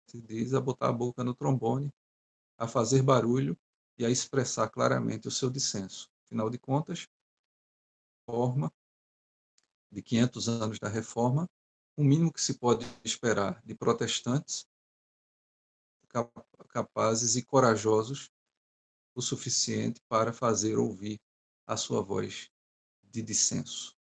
se 0.10 0.20
diz 0.20 0.54
a 0.54 0.60
botar 0.60 0.90
a 0.90 0.92
boca 0.92 1.24
no 1.24 1.34
trombone 1.34 1.90
a 2.58 2.68
fazer 2.68 3.02
barulho 3.02 3.58
e 3.98 4.06
a 4.06 4.10
expressar 4.10 4.68
claramente 4.70 5.30
o 5.30 5.32
seu 5.32 5.50
dissenso. 5.50 6.12
Afinal 6.26 6.50
de 6.50 6.58
contas, 6.58 7.08
forma 8.26 8.70
de 9.90 10.02
500 10.02 10.50
anos 10.50 10.80
da 10.80 10.90
reforma, 10.90 11.50
o 11.96 12.04
mínimo 12.04 12.34
que 12.34 12.42
se 12.42 12.60
pode 12.60 12.86
esperar 13.02 13.64
de 13.64 13.74
protestantes 13.74 14.68
capazes 16.68 17.38
e 17.38 17.42
corajosos 17.42 18.30
o 19.16 19.22
suficiente 19.22 20.02
para 20.10 20.34
fazer 20.34 20.78
ouvir 20.78 21.22
a 21.66 21.78
sua 21.78 22.02
voz 22.02 22.52
de 23.02 23.22
dissenso. 23.22 23.96